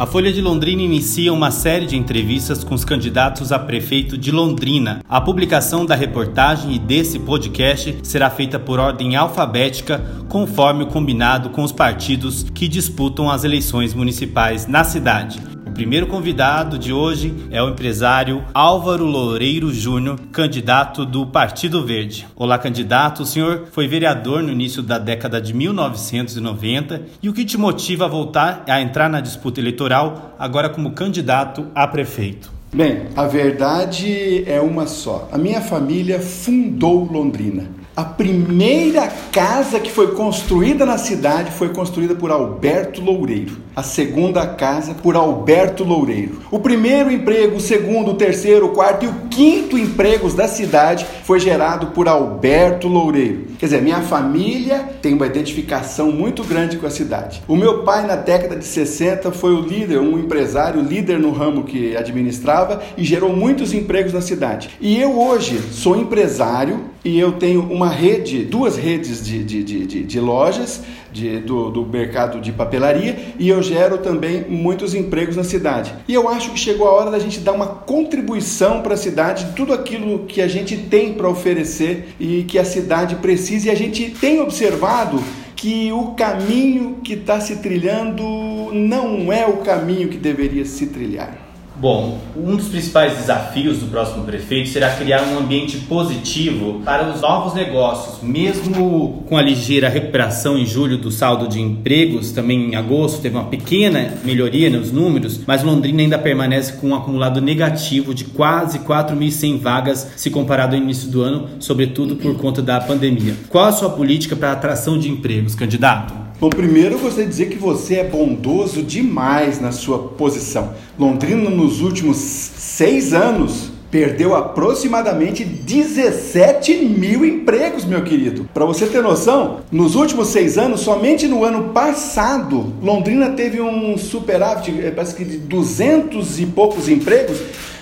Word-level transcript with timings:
A 0.00 0.06
Folha 0.06 0.32
de 0.32 0.40
Londrina 0.40 0.80
inicia 0.80 1.30
uma 1.30 1.50
série 1.50 1.84
de 1.84 1.94
entrevistas 1.94 2.64
com 2.64 2.74
os 2.74 2.86
candidatos 2.86 3.52
a 3.52 3.58
prefeito 3.58 4.16
de 4.16 4.32
Londrina. 4.32 5.04
A 5.06 5.20
publicação 5.20 5.84
da 5.84 5.94
reportagem 5.94 6.74
e 6.74 6.78
desse 6.78 7.18
podcast 7.18 7.98
será 8.02 8.30
feita 8.30 8.58
por 8.58 8.80
ordem 8.80 9.14
alfabética, 9.14 10.02
conforme 10.26 10.84
o 10.84 10.86
combinado 10.86 11.50
com 11.50 11.62
os 11.62 11.70
partidos 11.70 12.46
que 12.54 12.66
disputam 12.66 13.28
as 13.28 13.44
eleições 13.44 13.92
municipais 13.92 14.66
na 14.66 14.84
cidade 14.84 15.49
primeiro 15.80 16.08
convidado 16.08 16.78
de 16.78 16.92
hoje 16.92 17.34
é 17.50 17.62
o 17.62 17.70
empresário 17.70 18.44
Álvaro 18.52 19.06
Loureiro 19.06 19.72
Júnior, 19.72 20.20
candidato 20.30 21.06
do 21.06 21.26
Partido 21.26 21.86
Verde. 21.86 22.28
Olá, 22.36 22.58
candidato. 22.58 23.22
O 23.22 23.26
senhor 23.26 23.66
foi 23.72 23.88
vereador 23.88 24.42
no 24.42 24.52
início 24.52 24.82
da 24.82 24.98
década 24.98 25.40
de 25.40 25.54
1990 25.54 27.00
e 27.22 27.30
o 27.30 27.32
que 27.32 27.46
te 27.46 27.56
motiva 27.56 28.04
a 28.04 28.08
voltar 28.08 28.62
a 28.68 28.82
entrar 28.82 29.08
na 29.08 29.22
disputa 29.22 29.58
eleitoral 29.58 30.36
agora 30.38 30.68
como 30.68 30.92
candidato 30.92 31.66
a 31.74 31.86
prefeito? 31.86 32.52
Bem, 32.74 33.06
a 33.16 33.24
verdade 33.24 34.44
é 34.46 34.60
uma 34.60 34.86
só. 34.86 35.30
A 35.32 35.38
minha 35.38 35.62
família 35.62 36.20
fundou 36.20 37.10
Londrina. 37.10 37.79
A 38.00 38.04
primeira 38.04 39.12
casa 39.30 39.78
que 39.78 39.92
foi 39.92 40.12
construída 40.12 40.86
na 40.86 40.96
cidade 40.96 41.50
foi 41.50 41.68
construída 41.68 42.14
por 42.14 42.30
Alberto 42.30 43.02
Loureiro. 43.02 43.58
A 43.76 43.82
segunda 43.82 44.46
casa 44.46 44.94
por 44.94 45.14
Alberto 45.14 45.84
Loureiro. 45.84 46.40
O 46.50 46.58
primeiro 46.58 47.12
emprego, 47.12 47.56
o 47.56 47.60
segundo, 47.60 48.12
o 48.12 48.14
terceiro, 48.14 48.64
o 48.64 48.68
quarto 48.70 49.04
e 49.04 49.08
o 49.08 49.14
quinto 49.28 49.76
empregos 49.76 50.32
da 50.32 50.48
cidade 50.48 51.06
foi 51.24 51.38
gerado 51.38 51.88
por 51.88 52.08
Alberto 52.08 52.88
Loureiro. 52.88 53.48
Quer 53.58 53.66
dizer, 53.66 53.82
minha 53.82 54.00
família 54.00 54.78
tem 55.02 55.12
uma 55.12 55.26
identificação 55.26 56.10
muito 56.10 56.42
grande 56.42 56.78
com 56.78 56.86
a 56.86 56.90
cidade. 56.90 57.42
O 57.46 57.54
meu 57.54 57.82
pai, 57.82 58.06
na 58.06 58.16
década 58.16 58.56
de 58.56 58.64
60, 58.64 59.30
foi 59.30 59.52
o 59.52 59.60
líder, 59.60 59.98
um 59.98 60.18
empresário 60.18 60.80
líder 60.80 61.18
no 61.18 61.32
ramo 61.32 61.64
que 61.64 61.94
administrava 61.94 62.80
e 62.96 63.04
gerou 63.04 63.36
muitos 63.36 63.74
empregos 63.74 64.14
na 64.14 64.22
cidade. 64.22 64.70
E 64.80 64.98
eu 64.98 65.20
hoje 65.20 65.60
sou 65.70 65.94
empresário 65.98 66.89
e 67.04 67.18
eu 67.18 67.32
tenho 67.32 67.62
uma 67.62 67.88
rede, 67.88 68.44
duas 68.44 68.76
redes 68.76 69.24
de, 69.24 69.42
de, 69.42 69.64
de, 69.64 70.04
de 70.04 70.20
lojas 70.20 70.82
de, 71.12 71.38
do, 71.38 71.70
do 71.70 71.86
mercado 71.86 72.40
de 72.40 72.52
papelaria 72.52 73.34
e 73.38 73.48
eu 73.48 73.62
gero 73.62 73.98
também 73.98 74.44
muitos 74.48 74.94
empregos 74.94 75.36
na 75.36 75.44
cidade. 75.44 75.94
E 76.06 76.14
eu 76.14 76.28
acho 76.28 76.50
que 76.50 76.58
chegou 76.58 76.86
a 76.86 76.92
hora 76.92 77.10
da 77.10 77.18
gente 77.18 77.40
dar 77.40 77.52
uma 77.52 77.66
contribuição 77.66 78.82
para 78.82 78.94
a 78.94 78.96
cidade 78.96 79.44
de 79.46 79.52
tudo 79.52 79.72
aquilo 79.72 80.20
que 80.26 80.40
a 80.40 80.48
gente 80.48 80.76
tem 80.76 81.14
para 81.14 81.28
oferecer 81.28 82.14
e 82.18 82.44
que 82.44 82.58
a 82.58 82.64
cidade 82.64 83.16
precisa. 83.16 83.68
E 83.68 83.70
a 83.70 83.74
gente 83.74 84.10
tem 84.10 84.40
observado 84.40 85.22
que 85.56 85.92
o 85.92 86.12
caminho 86.12 86.98
que 87.02 87.14
está 87.14 87.40
se 87.40 87.56
trilhando 87.56 88.24
não 88.72 89.32
é 89.32 89.46
o 89.46 89.58
caminho 89.58 90.08
que 90.08 90.16
deveria 90.16 90.64
se 90.64 90.86
trilhar. 90.86 91.49
Bom, 91.80 92.18
um 92.36 92.56
dos 92.56 92.68
principais 92.68 93.16
desafios 93.16 93.78
do 93.78 93.86
próximo 93.86 94.22
prefeito 94.24 94.68
será 94.68 94.90
criar 94.90 95.22
um 95.22 95.38
ambiente 95.38 95.78
positivo 95.78 96.82
para 96.84 97.08
os 97.08 97.22
novos 97.22 97.54
negócios, 97.54 98.22
mesmo 98.22 99.24
com 99.26 99.38
a 99.38 99.40
ligeira 99.40 99.88
recuperação 99.88 100.58
em 100.58 100.66
julho 100.66 100.98
do 100.98 101.10
saldo 101.10 101.48
de 101.48 101.58
empregos, 101.58 102.32
também 102.32 102.72
em 102.72 102.76
agosto 102.76 103.22
teve 103.22 103.34
uma 103.34 103.46
pequena 103.46 104.12
melhoria 104.22 104.68
nos 104.68 104.92
números, 104.92 105.40
mas 105.46 105.62
Londrina 105.62 106.02
ainda 106.02 106.18
permanece 106.18 106.74
com 106.74 106.88
um 106.88 106.94
acumulado 106.94 107.40
negativo 107.40 108.12
de 108.12 108.24
quase 108.24 108.80
4.100 108.80 109.58
vagas 109.58 110.12
se 110.16 110.28
comparado 110.28 110.76
ao 110.76 110.82
início 110.82 111.08
do 111.08 111.22
ano, 111.22 111.48
sobretudo 111.60 112.14
por 112.16 112.36
conta 112.36 112.60
da 112.60 112.78
pandemia. 112.78 113.34
Qual 113.48 113.64
a 113.64 113.72
sua 113.72 113.88
política 113.88 114.36
para 114.36 114.50
a 114.50 114.52
atração 114.52 114.98
de 114.98 115.08
empregos, 115.08 115.54
candidato? 115.54 116.29
Bom, 116.40 116.48
primeiro 116.48 116.94
eu 116.94 116.98
gostaria 116.98 117.26
de 117.26 117.30
dizer 117.32 117.50
que 117.50 117.58
você 117.58 117.96
é 117.96 118.04
bondoso 118.04 118.82
demais 118.82 119.60
na 119.60 119.72
sua 119.72 119.98
posição. 119.98 120.72
Londrina, 120.98 121.50
nos 121.50 121.82
últimos 121.82 122.16
seis 122.16 123.12
anos, 123.12 123.70
perdeu 123.90 124.34
aproximadamente 124.34 125.44
17 125.44 126.76
mil 126.76 127.26
empregos, 127.26 127.84
meu 127.84 128.02
querido. 128.02 128.48
Para 128.54 128.64
você 128.64 128.86
ter 128.86 129.02
noção, 129.02 129.58
nos 129.70 129.94
últimos 129.94 130.28
seis 130.28 130.56
anos, 130.56 130.80
somente 130.80 131.28
no 131.28 131.44
ano 131.44 131.74
passado, 131.74 132.72
Londrina 132.82 133.32
teve 133.32 133.60
um 133.60 133.98
superávit, 133.98 134.70
eh, 134.80 134.90
parece 134.90 135.14
que 135.14 135.26
de 135.26 135.36
200 135.36 136.40
e 136.40 136.46
poucos 136.46 136.88
empregos 136.88 137.38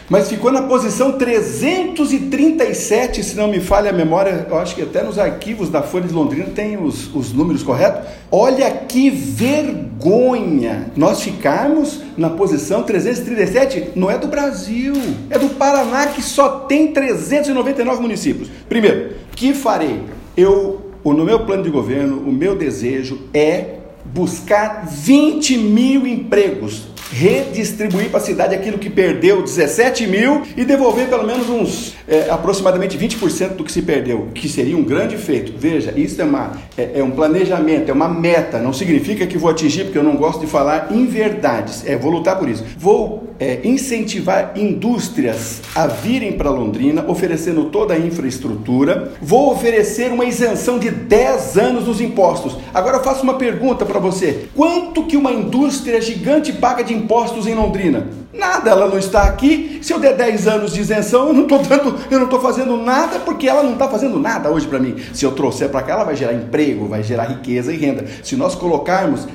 mas 0.09 0.29
ficou 0.29 0.51
na 0.51 0.63
posição 0.63 1.13
337, 1.13 3.23
se 3.23 3.37
não 3.37 3.49
me 3.49 3.61
falha 3.61 3.91
a 3.91 3.93
memória, 3.93 4.47
eu 4.49 4.59
acho 4.59 4.75
que 4.75 4.81
até 4.81 5.03
nos 5.03 5.19
arquivos 5.19 5.69
da 5.69 5.83
Folha 5.83 6.07
de 6.07 6.15
Londrina 6.15 6.47
tem 6.47 6.83
os, 6.83 7.15
os 7.15 7.31
números 7.33 7.63
corretos. 7.63 8.09
Olha 8.33 8.71
que 8.71 9.11
vergonha! 9.11 10.87
Nós 10.97 11.21
ficarmos 11.21 12.01
na 12.17 12.31
posição 12.31 12.85
337, 12.85 13.91
não 13.95 14.11
é 14.11 14.17
do 14.17 14.29
Brasil, 14.29 14.95
é 15.29 15.39
do 15.39 15.51
Paraná 15.51 16.07
que 16.07 16.23
só 16.23 16.61
tem 16.61 16.93
399 16.93 18.01
municípios. 18.01 18.49
Primeiro, 18.67 19.13
que 19.37 19.53
farei? 19.53 20.05
Eu, 20.35 20.93
no 21.05 21.25
meu 21.25 21.45
plano 21.45 21.63
de 21.63 21.71
governo, 21.71 22.19
o 22.19 22.33
meu 22.33 22.57
desejo 22.57 23.21
é 23.35 23.75
buscar 24.07 24.87
20 24.87 25.59
mil 25.59 26.07
empregos 26.07 26.88
redistribuir 27.11 28.11
para 28.11 28.19
a 28.19 28.23
cidade 28.23 28.55
aquilo 28.55 28.79
que 28.79 28.91
perdeu, 28.91 29.43
17 29.43 30.07
mil, 30.07 30.43
e 30.57 30.65
devolver 30.65 31.09
pelo 31.09 31.27
menos 31.27 31.49
uns 31.49 31.98
é, 32.09 32.31
aproximadamente 32.31 32.97
20% 32.97 33.51
do 33.51 33.65
que 33.65 33.71
se 33.71 33.83
perdeu, 33.83 34.29
que 34.35 34.49
seria 34.49 34.77
um 34.77 34.83
grande 34.83 35.17
feito. 35.17 35.53
Veja, 35.57 35.93
isso 35.97 36.21
é, 36.21 36.25
uma, 36.25 36.53
é, 36.77 36.93
é, 36.97 37.05
um 37.05 37.11
planejamento, 37.11 37.91
é 37.91 37.93
uma 37.93 38.09
meta, 38.09 38.59
não 38.59 38.73
significa 38.73 39.27
que 39.27 39.37
vou 39.37 39.51
atingir, 39.51 39.85
porque 39.85 39.99
eu 39.99 40.03
não 40.03 40.17
gosto 40.17 40.41
de 40.41 40.47
falar 40.47 40.89
em 40.91 41.07
verdades, 41.07 41.87
é, 41.87 41.97
vou 41.97 42.11
lutar 42.11 42.39
por 42.39 42.49
isso. 42.49 42.65
Vou 42.79 43.29
é, 43.39 43.61
incentivar 43.63 44.53
indústrias 44.57 45.61
a 45.75 45.87
virem 45.87 46.33
para 46.33 46.51
Londrina, 46.51 47.05
oferecendo 47.07 47.67
toda 47.67 47.95
a 47.95 47.99
infraestrutura, 47.99 49.13
vou 49.21 49.53
oferecer 49.53 50.11
uma 50.11 50.25
isenção 50.25 50.79
de 50.79 50.91
10 50.91 51.59
anos 51.59 51.87
nos 51.87 52.01
impostos. 52.01 52.57
Agora 52.73 52.97
eu 52.97 53.05
faço 53.05 53.23
uma 53.23 53.35
pergunta 53.35 53.85
para 53.85 54.01
você: 54.01 54.49
quanto 54.55 55.05
que 55.05 55.17
uma 55.17 55.33
indústria 55.33 56.01
gigante 56.01 56.53
paga 56.53 56.83
de 56.83 56.95
impostos 56.95 57.47
em 57.47 57.55
Londrina? 57.55 58.07
Nada, 58.33 58.71
ela 58.71 58.87
não 58.87 58.99
está 58.99 59.25
aqui. 59.25 59.81
Se 59.83 59.93
eu 59.93 59.99
der 59.99 60.15
10 60.15 60.47
anos 60.47 60.73
de 60.73 60.81
isenção, 60.81 61.29
eu 61.29 61.33
não 61.33 61.43
estou 61.43 61.59
dando, 61.59 61.98
eu 62.11 62.19
não 62.19 62.27
estou 62.27 62.41
fazendo 62.41 62.77
nada 62.77 63.19
porque 63.21 63.49
ela 63.49 63.63
não 63.63 63.73
está 63.73 63.89
fazendo 63.89 64.19
nada 64.19 64.51
hoje 64.51 64.67
para 64.67 64.79
mim. 64.79 64.97
Se 65.13 65.25
eu 65.25 65.33
trouxer 65.33 65.69
para 65.69 65.83
cá, 65.83 65.95
ela 65.95 66.05
vai 66.05 66.17
gerar 66.17 66.35
emprego, 66.35 66.87
vai 66.87 67.03
gerar 67.03 67.25
riqueza 67.25 67.73
e 67.73 67.77
renda. 67.77 68.05
Se 68.23 68.37
nós 68.37 68.55
colocarmos 68.55 69.27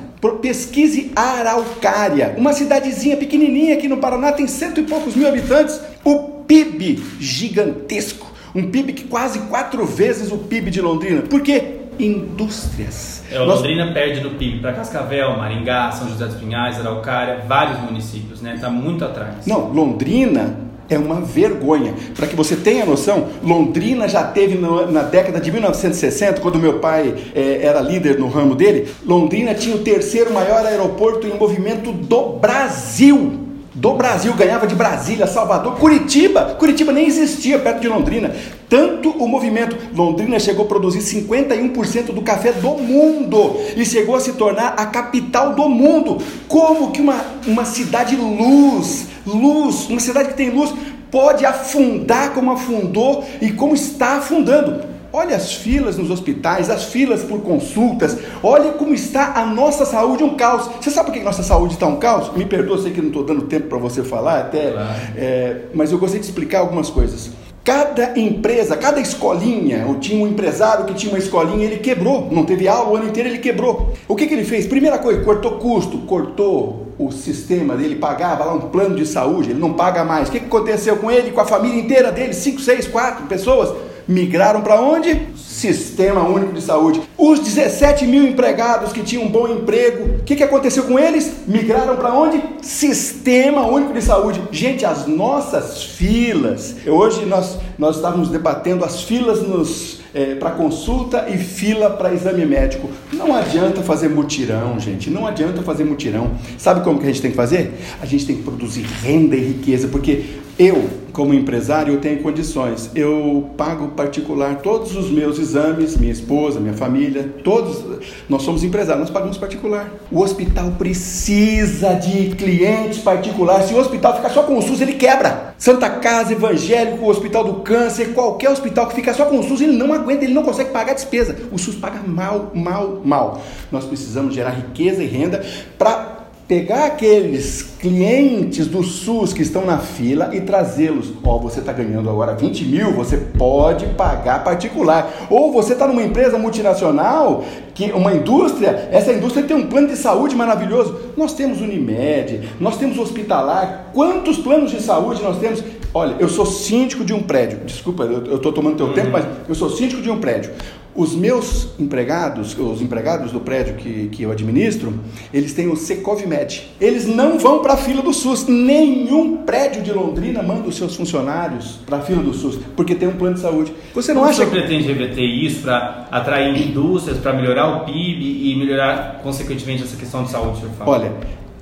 pesquise 0.41 1.11
Araucária, 1.15 2.35
uma 2.37 2.53
cidadezinha 2.53 3.17
pequenininha 3.17 3.75
aqui 3.75 3.87
no 3.87 3.97
Paraná, 3.97 4.31
tem 4.31 4.47
cento 4.47 4.79
e 4.79 4.83
poucos 4.83 5.15
mil 5.15 5.27
habitantes. 5.27 5.79
O 6.03 6.43
PIB 6.47 7.03
gigantesco, 7.19 8.31
um 8.55 8.69
PIB 8.69 8.93
que 8.93 9.03
quase 9.05 9.39
quatro 9.39 9.85
vezes 9.85 10.31
o 10.31 10.37
PIB 10.37 10.71
de 10.71 10.81
Londrina. 10.81 11.21
Por 11.23 11.41
quê? 11.41 11.79
indústrias. 11.99 13.23
É, 13.31 13.37
Londrina 13.39 13.91
perde 13.93 14.21
no 14.21 14.31
PIB 14.31 14.59
para 14.59 14.73
Cascavel, 14.73 15.37
Maringá, 15.37 15.91
São 15.91 16.09
José 16.09 16.25
dos 16.25 16.35
Pinhais, 16.35 16.79
Araucária, 16.79 17.43
vários 17.47 17.79
municípios, 17.81 18.41
né? 18.41 18.55
Está 18.55 18.69
muito 18.69 19.05
atrás. 19.05 19.45
Não, 19.45 19.71
Londrina 19.71 20.57
é 20.89 20.97
uma 20.97 21.21
vergonha. 21.21 21.93
Para 22.15 22.27
que 22.27 22.35
você 22.35 22.55
tenha 22.55 22.85
noção, 22.85 23.27
Londrina 23.43 24.07
já 24.07 24.23
teve 24.23 24.55
no, 24.55 24.91
na 24.91 25.03
década 25.03 25.39
de 25.39 25.51
1960, 25.51 26.41
quando 26.41 26.59
meu 26.59 26.79
pai 26.79 27.13
é, 27.33 27.59
era 27.63 27.81
líder 27.81 28.19
no 28.19 28.27
ramo 28.27 28.55
dele, 28.55 28.87
Londrina 29.05 29.53
tinha 29.53 29.75
o 29.75 29.79
terceiro 29.79 30.33
maior 30.33 30.65
aeroporto 30.65 31.27
em 31.27 31.37
movimento 31.37 31.91
do 31.91 32.33
Brasil 32.33 33.43
do 33.75 33.93
Brasil, 33.93 34.33
ganhava 34.33 34.67
de 34.67 34.75
Brasília, 34.75 35.25
Salvador, 35.25 35.75
Curitiba. 35.77 36.55
Curitiba 36.59 36.91
nem 36.91 37.07
existia 37.07 37.57
perto 37.57 37.81
de 37.81 37.87
Londrina. 37.87 38.31
Tanto 38.73 39.11
o 39.11 39.27
movimento, 39.27 39.77
Londrina 39.95 40.39
chegou 40.39 40.65
a 40.65 40.67
produzir 40.67 40.97
51% 40.97 42.05
do 42.05 42.23
café 42.23 42.51
do 42.51 42.69
mundo 42.69 43.55
e 43.77 43.85
chegou 43.85 44.15
a 44.15 44.19
se 44.19 44.33
tornar 44.33 44.69
a 44.69 44.87
capital 44.87 45.53
do 45.53 45.69
mundo. 45.69 46.17
Como 46.47 46.89
que 46.89 46.99
uma, 46.99 47.23
uma 47.45 47.65
cidade 47.65 48.15
luz, 48.15 49.09
luz, 49.27 49.87
uma 49.89 49.99
cidade 49.99 50.29
que 50.29 50.33
tem 50.33 50.49
luz, 50.49 50.73
pode 51.11 51.45
afundar 51.45 52.33
como 52.33 52.49
afundou 52.49 53.23
e 53.39 53.51
como 53.51 53.75
está 53.75 54.17
afundando? 54.17 54.81
Olha 55.15 55.35
as 55.35 55.53
filas 55.53 55.95
nos 55.95 56.09
hospitais, 56.09 56.71
as 56.71 56.85
filas 56.85 57.21
por 57.21 57.41
consultas, 57.41 58.17
olha 58.41 58.71
como 58.71 58.95
está 58.95 59.33
a 59.35 59.45
nossa 59.45 59.85
saúde, 59.85 60.23
um 60.23 60.33
caos. 60.33 60.67
Você 60.81 60.89
sabe 60.89 61.11
por 61.11 61.13
que 61.13 61.23
nossa 61.23 61.43
saúde 61.43 61.75
está 61.75 61.85
um 61.85 61.97
caos? 61.97 62.35
Me 62.35 62.43
perdoa, 62.43 62.81
sei 62.81 62.91
que 62.91 63.01
não 63.01 63.09
estou 63.09 63.23
dando 63.23 63.43
tempo 63.43 63.67
para 63.67 63.77
você 63.77 64.01
falar 64.01 64.39
até, 64.39 64.71
claro. 64.71 64.89
é, 65.15 65.57
mas 65.75 65.91
eu 65.91 65.99
gostaria 65.99 66.21
de 66.21 66.25
explicar 66.25 66.61
algumas 66.61 66.89
coisas. 66.89 67.42
Cada 67.63 68.19
empresa, 68.19 68.75
cada 68.75 68.99
escolinha, 68.99 69.85
eu 69.87 69.95
tinha 69.97 70.21
um 70.21 70.27
empresário 70.27 70.83
que 70.83 70.93
tinha 70.93 71.13
uma 71.13 71.17
escolinha, 71.17 71.65
ele 71.65 71.77
quebrou, 71.77 72.27
não 72.29 72.43
teve 72.43 72.67
aula 72.67 72.91
o 72.91 72.95
ano 72.97 73.07
inteiro, 73.07 73.29
ele 73.29 73.37
quebrou. 73.37 73.93
O 74.05 74.17
que, 74.17 74.27
que 74.27 74.33
ele 74.33 74.43
fez? 74.43 74.67
Primeira 74.67 74.97
coisa, 74.97 75.23
cortou 75.23 75.51
custo, 75.51 75.99
cortou 75.99 76.89
o 76.99 77.09
sistema 77.09 77.77
dele, 77.77 77.95
pagava 77.95 78.43
lá 78.43 78.53
um 78.53 78.69
plano 78.69 78.97
de 78.97 79.05
saúde, 79.05 79.51
ele 79.51 79.59
não 79.59 79.71
paga 79.71 80.03
mais. 80.03 80.27
O 80.27 80.31
que, 80.33 80.41
que 80.41 80.45
aconteceu 80.45 80.97
com 80.97 81.09
ele, 81.09 81.31
com 81.31 81.39
a 81.39 81.45
família 81.45 81.79
inteira 81.79 82.11
dele, 82.11 82.33
5, 82.33 82.59
6, 82.59 82.87
4 82.87 83.27
pessoas? 83.27 83.73
Migraram 84.07 84.61
para 84.61 84.81
onde? 84.81 85.27
Sistema 85.35 86.27
Único 86.27 86.53
de 86.53 86.61
Saúde. 86.61 87.01
Os 87.17 87.39
17 87.39 88.05
mil 88.05 88.27
empregados 88.27 88.91
que 88.91 89.01
tinham 89.01 89.23
um 89.23 89.29
bom 89.29 89.47
emprego, 89.47 90.19
o 90.19 90.23
que, 90.23 90.35
que 90.35 90.43
aconteceu 90.43 90.83
com 90.83 90.99
eles? 90.99 91.31
Migraram 91.47 91.95
para 91.95 92.13
onde? 92.13 92.41
Sistema 92.61 93.65
Único 93.65 93.93
de 93.93 94.01
Saúde. 94.01 94.41
Gente, 94.51 94.85
as 94.85 95.07
nossas 95.07 95.83
filas, 95.83 96.75
hoje 96.85 97.25
nós, 97.25 97.57
nós 97.77 97.97
estávamos 97.97 98.29
debatendo 98.29 98.83
as 98.83 99.03
filas 99.03 99.41
nos 99.41 100.01
é, 100.13 100.35
para 100.35 100.51
consulta 100.51 101.27
e 101.29 101.37
fila 101.37 101.89
para 101.89 102.13
exame 102.13 102.45
médico. 102.45 102.89
Não 103.11 103.35
adianta 103.35 103.81
fazer 103.81 104.09
mutirão, 104.09 104.79
gente. 104.79 105.09
Não 105.09 105.25
adianta 105.25 105.61
fazer 105.63 105.83
mutirão. 105.83 106.31
Sabe 106.57 106.81
como 106.81 106.99
que 106.99 107.05
a 107.05 107.07
gente 107.07 107.21
tem 107.21 107.31
que 107.31 107.37
fazer? 107.37 107.73
A 108.01 108.05
gente 108.05 108.25
tem 108.25 108.35
que 108.35 108.43
produzir 108.43 108.85
renda 109.01 109.35
e 109.35 109.39
riqueza, 109.39 109.87
porque 109.87 110.25
eu, 110.57 110.87
como 111.11 111.33
empresário, 111.33 111.93
eu 111.93 111.99
tenho 111.99 112.21
condições. 112.21 112.91
Eu 112.93 113.49
pago 113.57 113.89
particular 113.89 114.57
todos 114.57 114.95
os 114.95 115.09
meus 115.09 115.39
exames, 115.39 115.97
minha 115.97 116.11
esposa, 116.11 116.59
minha 116.59 116.73
família, 116.73 117.33
todos. 117.43 117.83
Nós 118.29 118.43
somos 118.43 118.63
empresários, 118.63 119.05
nós 119.05 119.09
pagamos 119.09 119.37
particular. 119.37 119.91
O 120.11 120.21
hospital 120.21 120.71
precisa 120.77 121.93
de 121.93 122.35
clientes 122.35 122.99
particulares. 122.99 123.67
Se 123.67 123.73
o 123.73 123.77
hospital 123.77 124.15
ficar 124.15 124.29
só 124.29 124.43
com 124.43 124.57
o 124.57 124.61
SUS, 124.61 124.81
ele 124.81 124.93
quebra. 124.93 125.53
Santa 125.57 125.89
Casa, 125.89 126.33
Evangélico, 126.33 127.09
Hospital 127.09 127.43
do 127.45 127.53
Câncer, 127.61 128.13
qualquer 128.13 128.49
hospital 128.49 128.87
que 128.87 128.95
fica 128.95 129.13
só 129.13 129.25
com 129.25 129.39
o 129.39 129.43
SUS, 129.43 129.61
ele 129.61 129.77
não 129.77 129.93
aguenta, 129.93 130.23
ele 130.23 130.33
não 130.33 130.43
consegue 130.43 130.71
pagar 130.71 130.91
a 130.91 130.95
despesa. 130.95 131.35
O 131.51 131.57
SUS 131.57 131.75
paga 131.75 131.99
mal, 132.05 132.51
mal, 132.53 133.01
mal. 133.03 133.41
Nós 133.71 133.85
precisamos 133.85 134.35
gerar 134.35 134.51
riqueza 134.51 135.01
e 135.01 135.07
renda 135.07 135.43
para 135.77 136.12
pegar 136.53 136.85
aqueles 136.85 137.63
clientes 137.79 138.67
do 138.67 138.83
SUS 138.83 139.33
que 139.33 139.41
estão 139.41 139.65
na 139.65 139.79
fila 139.79 140.29
e 140.35 140.41
trazê-los. 140.41 141.11
Ó, 141.23 141.35
oh, 141.35 141.39
você 141.39 141.61
está 141.61 141.73
ganhando 141.73 142.11
agora 142.11 142.35
20 142.35 142.65
mil, 142.65 142.91
você 142.91 143.17
pode 143.17 143.87
pagar 143.95 144.43
particular. 144.43 145.27
Ou 145.31 145.51
você 145.51 145.73
está 145.73 145.87
numa 145.87 146.03
empresa 146.03 146.37
multinacional, 146.37 147.43
que 147.73 147.91
uma 147.91 148.13
indústria, 148.13 148.87
essa 148.91 149.11
indústria 149.11 149.43
tem 149.47 149.57
um 149.57 149.65
plano 149.65 149.87
de 149.87 149.95
saúde 149.95 150.35
maravilhoso. 150.35 150.95
Nós 151.17 151.33
temos 151.33 151.59
Unimed, 151.59 152.47
nós 152.59 152.77
temos 152.77 152.99
hospitalar. 152.99 153.89
Quantos 153.91 154.37
planos 154.37 154.69
de 154.69 154.79
saúde 154.79 155.23
nós 155.23 155.39
temos? 155.39 155.63
Olha, 155.93 156.15
eu 156.19 156.27
sou 156.27 156.45
síndico 156.45 157.05
de 157.05 157.13
um 157.13 157.21
prédio. 157.21 157.59
Desculpa, 157.65 158.03
eu 158.03 158.35
estou 158.35 158.51
tomando 158.51 158.77
teu 158.77 158.87
uhum. 158.87 158.93
tempo, 158.93 159.11
mas 159.11 159.25
eu 159.47 159.53
sou 159.53 159.69
síndico 159.69 160.01
de 160.01 160.09
um 160.09 160.19
prédio. 160.19 160.51
Os 160.95 161.15
meus 161.15 161.69
empregados, 161.79 162.57
os 162.57 162.81
empregados 162.81 163.31
do 163.31 163.39
prédio 163.39 163.75
que, 163.75 164.09
que 164.09 164.23
eu 164.23 164.31
administro, 164.31 164.93
eles 165.33 165.53
têm 165.53 165.67
o 165.67 165.75
Secovmed. 165.75 166.69
Eles 166.79 167.07
não 167.07 167.39
vão 167.39 167.61
para 167.63 167.73
a 167.73 167.77
fila 167.77 168.01
do 168.01 168.13
SUS. 168.13 168.47
Nenhum 168.47 169.37
prédio 169.37 169.81
de 169.81 169.91
Londrina 169.91 170.43
manda 170.43 170.67
os 170.67 170.75
seus 170.75 170.95
funcionários 170.95 171.79
para 171.85 171.97
a 171.97 172.01
fila 172.01 172.21
do 172.21 172.33
SUS, 172.33 172.59
porque 172.75 172.93
tem 172.93 173.07
um 173.07 173.15
plano 173.15 173.35
de 173.35 173.41
saúde. 173.41 173.73
Você 173.93 174.13
não 174.13 174.21
Como 174.21 174.31
acha 174.31 174.45
você 174.45 174.51
pretende 174.51 174.87
reverter 174.87 175.23
isso 175.23 175.61
para 175.61 176.07
atrair 176.11 176.55
indústrias, 176.67 177.17
para 177.17 177.33
melhorar 177.33 177.77
o 177.77 177.85
PIB 177.85 178.51
e 178.51 178.55
melhorar, 178.55 179.19
consequentemente, 179.23 179.83
essa 179.83 179.97
questão 179.97 180.23
de 180.23 180.29
saúde? 180.29 180.61
Olha, 180.79 181.11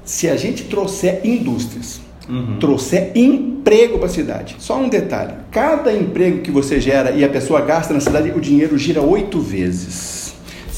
se 0.03 0.29
a 0.29 0.35
gente 0.35 0.65
trouxer 0.65 1.21
indústrias, 1.23 2.01
uhum. 2.29 2.57
trouxer 2.59 3.11
emprego 3.15 3.97
para 3.97 4.07
a 4.07 4.09
cidade. 4.09 4.55
Só 4.59 4.77
um 4.77 4.89
detalhe: 4.89 5.33
cada 5.51 5.93
emprego 5.93 6.41
que 6.41 6.51
você 6.51 6.79
gera 6.79 7.11
e 7.11 7.23
a 7.23 7.29
pessoa 7.29 7.61
gasta 7.61 7.93
na 7.93 7.99
cidade, 7.99 8.31
o 8.31 8.39
dinheiro 8.39 8.77
gira 8.77 9.01
oito 9.01 9.39
vezes. 9.39 10.21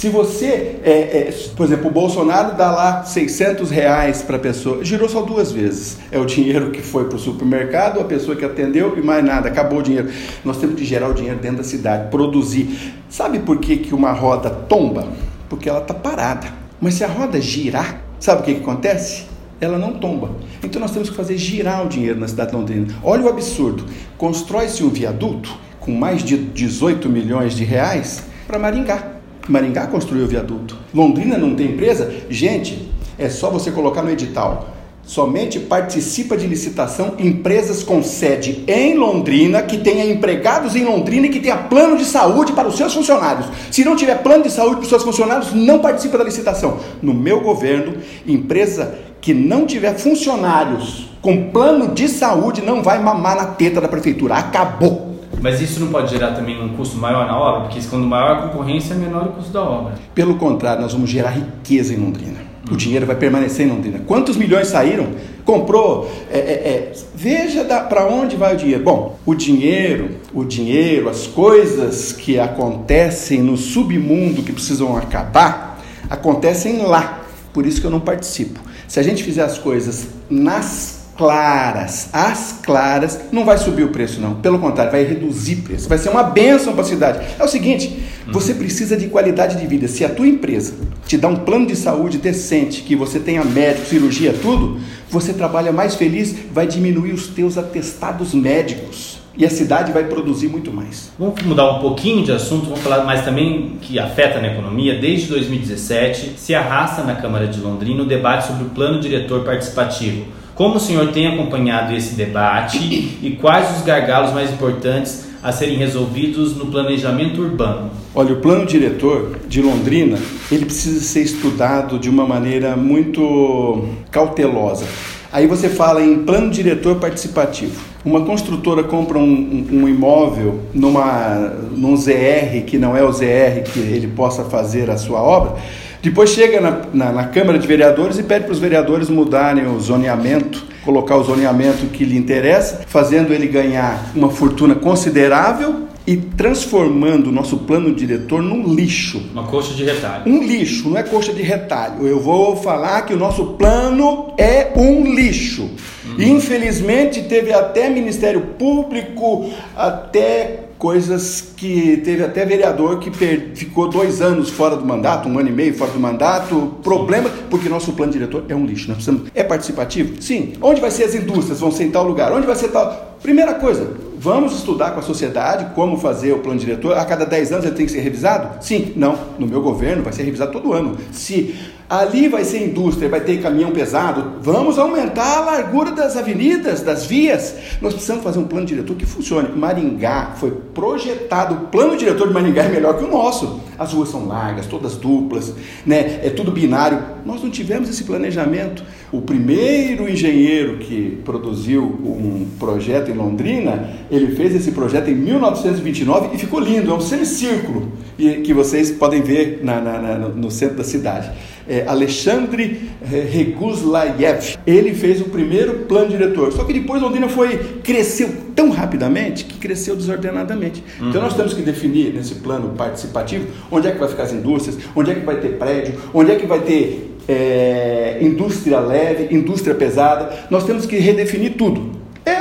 Se 0.03 0.09
você, 0.09 0.79
é, 0.83 0.91
é, 0.91 1.33
por 1.55 1.65
exemplo, 1.65 1.87
o 1.87 1.89
Bolsonaro 1.89 2.57
dá 2.57 2.69
lá 2.71 3.03
600 3.05 3.71
reais 3.71 4.21
para 4.21 4.35
a 4.35 4.39
pessoa, 4.39 4.83
girou 4.83 5.07
só 5.07 5.21
duas 5.21 5.49
vezes. 5.49 5.97
É 6.11 6.19
o 6.19 6.25
dinheiro 6.25 6.71
que 6.71 6.81
foi 6.81 7.05
para 7.05 7.15
o 7.15 7.19
supermercado, 7.19 8.01
a 8.01 8.03
pessoa 8.03 8.35
que 8.35 8.43
atendeu 8.43 8.97
e 8.97 9.01
mais 9.01 9.23
nada, 9.23 9.47
acabou 9.47 9.79
o 9.79 9.81
dinheiro. 9.81 10.09
Nós 10.43 10.57
temos 10.57 10.75
que 10.75 10.83
gerar 10.83 11.07
o 11.07 11.13
dinheiro 11.13 11.39
dentro 11.39 11.59
da 11.59 11.63
cidade, 11.63 12.11
produzir. 12.11 12.95
Sabe 13.07 13.39
por 13.39 13.59
que, 13.59 13.77
que 13.77 13.95
uma 13.95 14.11
roda 14.11 14.49
tomba? 14.49 15.07
Porque 15.47 15.69
ela 15.69 15.79
está 15.79 15.93
parada. 15.93 16.47
Mas 16.81 16.95
se 16.95 17.05
a 17.05 17.07
roda 17.07 17.39
girar, 17.39 18.01
sabe 18.19 18.41
o 18.41 18.43
que, 18.43 18.55
que 18.55 18.61
acontece? 18.61 19.32
Ela 19.59 19.77
não 19.77 19.94
tomba. 19.94 20.31
Então 20.63 20.81
nós 20.81 20.91
temos 20.91 21.09
que 21.09 21.15
fazer 21.15 21.38
girar 21.38 21.85
o 21.85 21.89
dinheiro 21.89 22.19
na 22.19 22.27
cidade 22.27 22.51
de 22.51 22.57
Londrina. 22.57 22.88
Olha 23.03 23.23
o 23.23 23.29
absurdo: 23.29 23.85
constrói-se 24.17 24.83
um 24.83 24.89
viaduto 24.89 25.53
com 25.79 25.91
mais 25.91 26.23
de 26.23 26.38
18 26.38 27.09
milhões 27.09 27.55
de 27.55 27.63
reais 27.63 28.23
para 28.47 28.59
Maringá. 28.59 29.13
Maringá 29.47 29.88
construiu 29.88 30.25
o 30.25 30.27
viaduto. 30.27 30.77
Londrina 30.94 31.38
não 31.38 31.55
tem 31.55 31.71
empresa? 31.71 32.13
Gente, 32.29 32.89
é 33.17 33.29
só 33.29 33.50
você 33.50 33.71
colocar 33.71 34.01
no 34.01 34.09
edital. 34.09 34.72
Somente 35.05 35.59
participa 35.59 36.38
de 36.38 36.47
licitação 36.47 37.15
empresas 37.19 37.83
com 37.83 38.01
sede 38.01 38.63
em 38.67 38.95
Londrina, 38.95 39.61
que 39.61 39.77
tenha 39.77 40.05
empregados 40.05 40.75
em 40.75 40.85
Londrina 40.85 41.27
e 41.27 41.29
que 41.29 41.41
tenha 41.41 41.57
plano 41.57 41.97
de 41.97 42.05
saúde 42.05 42.53
para 42.53 42.69
os 42.69 42.77
seus 42.77 42.94
funcionários. 42.94 43.47
Se 43.69 43.83
não 43.83 43.97
tiver 43.97 44.23
plano 44.23 44.44
de 44.44 44.50
saúde 44.50 44.75
para 44.75 44.83
os 44.83 44.89
seus 44.89 45.03
funcionários, 45.03 45.53
não 45.53 45.79
participa 45.79 46.17
da 46.17 46.23
licitação. 46.23 46.79
No 47.01 47.13
meu 47.13 47.41
governo, 47.41 47.97
empresa 48.25 48.97
que 49.19 49.33
não 49.33 49.65
tiver 49.65 49.95
funcionários 49.95 51.09
com 51.21 51.50
plano 51.50 51.94
de 51.94 52.07
saúde 52.07 52.61
não 52.61 52.81
vai 52.81 53.01
mamar 53.01 53.35
na 53.35 53.45
teta 53.45 53.81
da 53.81 53.89
prefeitura. 53.89 54.35
Acabou. 54.35 55.13
Mas 55.41 55.59
isso 55.59 55.81
não 55.81 55.88
pode 55.88 56.11
gerar 56.11 56.31
também 56.31 56.61
um 56.61 56.69
custo 56.77 56.97
maior 56.97 57.27
na 57.27 57.38
obra? 57.38 57.61
Porque 57.67 57.81
quando 57.89 58.05
maior 58.05 58.31
a 58.31 58.41
concorrência, 58.44 58.95
menor 58.95 59.27
o 59.27 59.31
custo 59.33 59.51
da 59.51 59.61
obra. 59.61 59.95
Pelo 60.15 60.35
contrário, 60.35 60.81
nós 60.81 60.94
vamos 60.94 61.09
gerar 61.09 61.31
riqueza 61.31 61.94
em 61.94 61.97
Londrina. 61.97 62.52
O 62.71 62.77
dinheiro 62.77 63.06
vai 63.06 63.15
permanecer 63.15 63.65
em 63.68 63.69
Londrina. 63.69 64.00
Quantos 64.07 64.38
milhões 64.38 64.68
saíram? 64.68 65.07
Comprou? 65.44 66.10
É, 66.31 66.38
é, 66.38 66.42
é. 66.42 66.94
Veja 67.13 67.65
para 67.65 68.07
onde 68.07 68.38
vai 68.38 68.54
o 68.56 68.57
dinheiro. 68.57 68.83
Bom, 68.83 69.19
o 69.25 69.36
dinheiro, 69.36 70.12
o 70.33 70.45
dinheiro, 70.45 71.10
as 71.10 71.27
coisas 71.27 72.13
que 72.13 72.39
acontecem 72.39 73.42
no 73.42 73.57
submundo 73.57 74.44
que 74.44 74.54
precisam 74.54 74.95
acabar, 74.95 75.81
acontecem 76.10 76.83
lá. 76.83 77.21
Por 77.51 77.65
isso 77.65 77.81
que 77.81 77.88
eu 77.88 77.92
não 77.92 78.00
participo. 78.00 78.60
Se 78.88 79.00
a 79.00 79.04
gente 79.04 79.24
fizer 79.24 79.44
as 79.44 79.57
coisas 79.57 80.07
nas 80.30 81.02
claras, 81.18 82.10
as 82.12 82.60
claras, 82.63 83.19
não 83.31 83.45
vai 83.45 83.57
subir 83.57 83.83
o 83.83 83.89
preço 83.89 84.19
não. 84.19 84.36
Pelo 84.36 84.60
contrário, 84.60 84.92
vai 84.92 85.04
reduzir 85.04 85.56
o 85.56 85.62
preço. 85.63 85.89
Vai 85.89 85.98
ser 85.98 86.10
uma 86.10 86.24
benção 86.24 86.74
para 86.74 86.81
a 86.81 86.86
cidade. 86.86 87.25
É 87.39 87.44
o 87.44 87.48
seguinte, 87.48 88.04
você 88.31 88.54
precisa 88.54 88.98
de 88.98 89.07
qualidade 89.07 89.57
de 89.57 89.68
vida. 89.68 89.88
Se 89.88 90.04
a 90.04 90.10
tua 90.10 90.27
empresa 90.27 90.74
te 91.06 91.18
dá 91.18 91.27
um 91.27 91.38
plano 91.38 91.68
de 91.68 91.75
saúde 91.75 92.18
decente, 92.18 92.81
que 92.81 92.95
você 92.95 93.19
tenha 93.19 93.44
médico, 93.44 93.88
cirurgia, 93.88 94.33
tudo, 94.42 94.80
você 95.10 95.33
trabalha 95.33 95.71
mais 95.71 95.95
feliz, 95.95 96.36
vai 96.51 96.65
diminuir 96.65 97.13
os 97.13 97.27
teus 97.27 97.57
atestados 97.57 98.33
médicos 98.33 99.21
e 99.36 99.45
a 99.45 99.50
cidade 99.50 99.92
vai 99.92 100.04
produzir 100.04 100.48
muito 100.48 100.71
mais. 100.71 101.12
Vamos 101.18 101.42
mudar 101.44 101.71
um 101.71 101.80
pouquinho 101.80 102.24
de 102.24 102.31
assunto, 102.31 102.65
vamos 102.65 102.81
falar 102.81 103.03
mais 103.03 103.25
também 103.25 103.77
que 103.82 103.98
afeta 103.98 104.39
na 104.39 104.48
economia. 104.48 105.00
Desde 105.00 105.27
2017 105.27 106.34
se 106.38 106.53
arrasta 106.53 107.03
na 107.03 107.15
Câmara 107.15 107.48
de 107.48 107.60
Londrina 107.60 108.03
o 108.03 108.05
debate 108.05 108.48
sobre 108.48 108.65
o 108.65 108.70
plano 108.70 109.00
diretor 109.00 109.43
participativo. 109.43 110.25
Como 110.55 110.75
o 110.75 110.79
senhor 110.79 111.12
tem 111.12 111.25
acompanhado 111.25 111.95
esse 111.95 112.13
debate 112.13 112.77
e 113.24 113.38
quais 113.41 113.75
os 113.75 113.83
gargalos 113.83 114.33
mais 114.33 114.51
importantes 114.51 115.25
a 115.41 115.51
serem 115.51 115.77
resolvidos 115.77 116.55
no 116.55 116.67
planejamento 116.67 117.41
urbano? 117.41 117.89
Olha, 118.13 118.33
o 118.33 118.39
plano 118.39 118.63
diretor 118.63 119.39
de 119.48 119.63
Londrina, 119.63 120.19
ele 120.51 120.65
precisa 120.65 121.01
ser 121.01 121.24
estudado 121.24 121.98
de 121.98 122.07
uma 122.07 122.27
maneira 122.27 122.77
muito 122.77 123.89
cautelosa. 124.12 124.86
Aí 125.31 125.48
você 125.48 125.67
fala 125.67 126.03
em 126.03 126.24
plano 126.24 126.51
diretor 126.51 126.98
participativo. 126.98 127.81
Uma 128.05 128.22
construtora 128.22 128.83
compra 128.83 129.17
um, 129.17 129.24
um, 129.24 129.67
um, 129.72 129.89
imóvel 129.89 130.60
numa, 130.72 131.51
num 131.72 131.98
ZR 131.98 132.62
que 132.67 132.77
não 132.77 132.95
é 132.95 133.03
o 133.03 133.12
ZR 133.12 133.63
que 133.65 133.79
ele 133.79 134.07
possa 134.07 134.43
fazer 134.43 134.91
a 134.91 134.98
sua 134.98 135.24
obra, 135.24 135.55
depois 136.03 136.31
chega 136.31 136.60
na, 136.60 136.81
na, 136.93 137.12
na 137.13 137.24
Câmara 137.27 137.57
de 137.57 137.65
Vereadores 137.65 138.19
e 138.19 138.24
pede 138.24 138.43
para 138.43 138.51
os 138.51 138.60
vereadores 138.60 139.10
mudarem 139.10 139.65
o 139.65 139.79
zoneamento, 139.79 140.65
colocar 140.83 141.15
o 141.15 141.24
zoneamento 141.24 141.86
que 141.86 142.03
lhe 142.03 142.17
interessa, 142.17 142.81
fazendo 142.86 143.33
ele 143.33 143.48
ganhar 143.48 144.12
uma 144.13 144.29
fortuna 144.29 144.75
considerável 144.75 145.88
e 146.05 146.17
transformando 146.17 147.27
o 147.27 147.31
nosso 147.31 147.60
plano 147.60 147.95
diretor 147.95 148.41
num 148.41 148.75
lixo. 148.75 149.22
Uma 149.31 149.48
coxa 149.48 149.74
de 149.74 149.86
retalho. 149.86 150.24
Um 150.29 150.43
lixo, 150.43 150.89
não 150.89 150.98
é 150.98 151.03
coxa 151.03 151.31
de 151.31 151.41
retalho. 151.41 152.05
Eu 152.05 152.19
vou 152.19 152.57
falar 152.57 153.03
que 153.03 153.13
o 153.13 153.17
nosso 153.17 153.53
plano 153.53 154.33
é 154.38 154.74
um 154.75 155.15
lixo. 155.15 155.69
Uhum. 156.05 156.22
Infelizmente, 156.22 157.22
teve 157.22 157.53
até 157.53 157.89
Ministério 157.89 158.41
Público, 158.60 159.50
até 159.74 160.62
coisas 160.83 161.53
que 161.55 161.95
teve 162.03 162.25
até 162.25 162.43
vereador 162.43 162.99
que 162.99 163.09
ficou 163.55 163.87
dois 163.89 164.21
anos 164.21 164.49
fora 164.49 164.75
do 164.75 164.85
mandato, 164.85 165.29
um 165.29 165.39
ano 165.39 165.47
e 165.47 165.51
meio 165.53 165.73
fora 165.73 165.89
do 165.91 165.99
mandato. 165.99 166.73
Problema, 166.83 167.29
porque 167.49 167.69
nosso 167.69 167.93
plano 167.93 168.11
diretor 168.11 168.43
é 168.49 168.53
um 168.53 168.65
lixo. 168.65 168.89
Nós 168.89 168.97
precisamos. 168.97 169.31
É 169.33 169.45
participativo? 169.45 170.21
Sim. 170.21 170.55
Onde 170.61 170.81
vai 170.81 170.91
ser 170.91 171.05
as 171.05 171.15
indústrias? 171.15 171.61
Vão 171.61 171.71
ser 171.71 171.85
em 171.85 171.89
tal 171.89 172.05
lugar? 172.05 172.33
Onde 172.33 172.45
vai 172.45 172.57
ser 172.57 172.67
tal? 172.67 173.12
Primeira 173.24 173.53
coisa, 173.53 173.89
vamos 174.18 174.53
estudar 174.53 174.92
com 174.92 175.00
a 175.00 175.01
sociedade 175.01 175.74
como 175.74 175.98
fazer 175.98 176.34
o 176.34 176.39
plano 176.39 176.60
diretor. 176.60 176.98
A 176.98 177.06
cada 177.06 177.25
10 177.25 177.53
anos 177.53 177.65
ele 177.65 177.74
tem 177.74 177.86
que 177.86 177.92
ser 177.94 178.01
revisado? 178.01 178.62
Sim, 178.62 178.92
não. 178.98 179.18
No 179.39 179.48
meu 179.48 179.62
governo 179.62 180.03
vai 180.03 180.12
ser 180.12 180.24
revisado 180.24 180.51
todo 180.51 180.74
ano. 180.74 180.98
Se 181.10 181.56
Ali 181.94 182.27
vai 182.27 182.44
ser 182.44 182.65
indústria, 182.65 183.08
vai 183.08 183.22
ter 183.22 183.39
caminhão 183.39 183.70
pesado. 183.70 184.39
Vamos 184.42 184.80
aumentar 184.80 185.38
a 185.38 185.42
largura 185.42 185.92
das 185.92 186.18
avenidas, 186.18 186.82
das 186.82 187.06
vias. 187.06 187.56
Nós 187.80 187.94
precisamos 187.94 188.24
fazer 188.24 188.39
um 188.39 188.46
plano 188.46 188.65
diretor 188.65 188.96
que 188.96 189.06
funcione. 189.06 189.50
Maringá 189.56 190.34
foi 190.38 190.50
projetado, 190.74 191.53
o 191.53 191.68
plano 191.68 191.96
diretor 191.96 192.27
de 192.27 192.34
Maringá 192.34 192.63
é 192.63 192.70
melhor 192.70 192.98
que 192.98 193.03
o 193.03 193.08
nosso. 193.08 193.62
As 193.77 193.94
ruas 193.94 194.10
são 194.10 194.25
largas, 194.27 194.65
todas 194.65 194.96
duplas, 194.96 195.53
né? 195.86 196.20
é 196.24 196.32
tudo 196.32 196.51
binário. 196.51 197.00
Nós 197.25 197.44
não 197.44 197.51
tivemos 197.51 197.88
esse 197.88 198.03
planejamento. 198.06 198.84
O 199.12 199.22
primeiro 199.22 200.10
engenheiro 200.10 200.77
que 200.77 201.22
produziu 201.24 201.84
um 201.84 202.48
projeto 202.58 203.12
em 203.13 203.17
Londrina, 203.17 203.89
ele 204.10 204.36
fez 204.36 204.55
esse 204.55 204.72
projeto 204.72 205.10
em 205.10 205.15
1929 205.15 206.36
e 206.36 206.38
ficou 206.38 206.60
lindo, 206.60 206.91
é 206.91 206.93
um 206.93 207.01
semicírculo 207.01 207.91
que 208.17 208.53
vocês 208.53 208.91
podem 208.91 209.22
ver 209.22 209.60
na, 209.63 209.79
na, 209.82 210.00
na, 210.00 210.17
no 210.29 210.51
centro 210.51 210.77
da 210.77 210.84
cidade 210.84 211.32
é, 211.67 211.86
Alexandre 211.88 212.89
é, 213.01 213.20
Reguslayev. 213.20 214.58
Ele 214.65 214.93
fez 214.93 215.22
o 215.22 215.25
primeiro 215.25 215.79
plano 215.86 216.10
diretor. 216.10 216.51
Só 216.51 216.63
que 216.63 216.74
depois 216.74 217.01
Londrina 217.01 217.29
foi 217.29 217.58
cresceu 217.84 218.29
tão 218.55 218.70
rapidamente 218.70 219.46
que 219.46 219.58
cresceu 219.58 219.96
desordenadamente. 219.96 220.84
Uhum. 221.00 221.10
Então 221.10 221.22
nós 221.22 221.36
temos 221.36 221.53
que 221.53 221.62
definir 221.62 222.13
nesse 222.13 222.36
plano 222.36 222.70
participativo 222.77 223.48
onde 223.72 223.88
é 223.88 223.91
que 223.91 224.00
vai 224.00 224.10
ficar 224.10 224.24
as 224.24 224.34
indústrias, 224.34 224.77
onde 224.96 225.12
é 225.12 225.15
que 225.15 225.25
vai 225.25 225.39
ter 225.39 225.58
prédio, 225.58 225.96
onde 226.13 226.32
é 226.32 226.36
que 226.36 226.46
vai 226.46 226.60
ter 226.60 227.15
é, 227.27 228.17
indústria 228.22 228.79
leve, 228.79 229.34
indústria 229.34 229.74
pesada. 229.74 230.48
Nós 230.50 230.65
temos 230.65 230.86
que 230.86 230.98
redefinir 230.98 231.55
tudo. 231.58 232.02
É, 232.25 232.32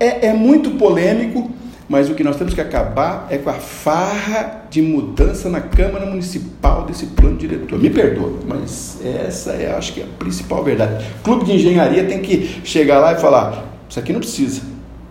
é, 0.00 0.26
é 0.26 0.32
muito 0.32 0.72
polêmico 0.72 1.50
mas 1.88 2.10
o 2.10 2.14
que 2.14 2.22
nós 2.22 2.36
temos 2.36 2.52
que 2.52 2.60
acabar 2.60 3.26
é 3.30 3.38
com 3.38 3.48
a 3.48 3.54
farra 3.54 4.64
de 4.68 4.82
mudança 4.82 5.48
na 5.48 5.60
Câmara 5.60 6.04
Municipal 6.04 6.84
desse 6.84 7.06
plano 7.06 7.38
diretor. 7.38 7.78
Me 7.78 7.88
perdoa, 7.88 8.34
mas 8.46 8.98
essa 9.02 9.52
é, 9.52 9.74
acho 9.74 9.94
que, 9.94 10.00
é 10.02 10.04
a 10.04 10.18
principal 10.18 10.62
verdade. 10.62 11.06
Clube 11.24 11.46
de 11.46 11.52
engenharia 11.52 12.04
tem 12.04 12.20
que 12.20 12.60
chegar 12.62 12.98
lá 12.98 13.14
e 13.14 13.20
falar: 13.20 13.64
isso 13.88 13.98
aqui 13.98 14.12
não 14.12 14.20
precisa. 14.20 14.60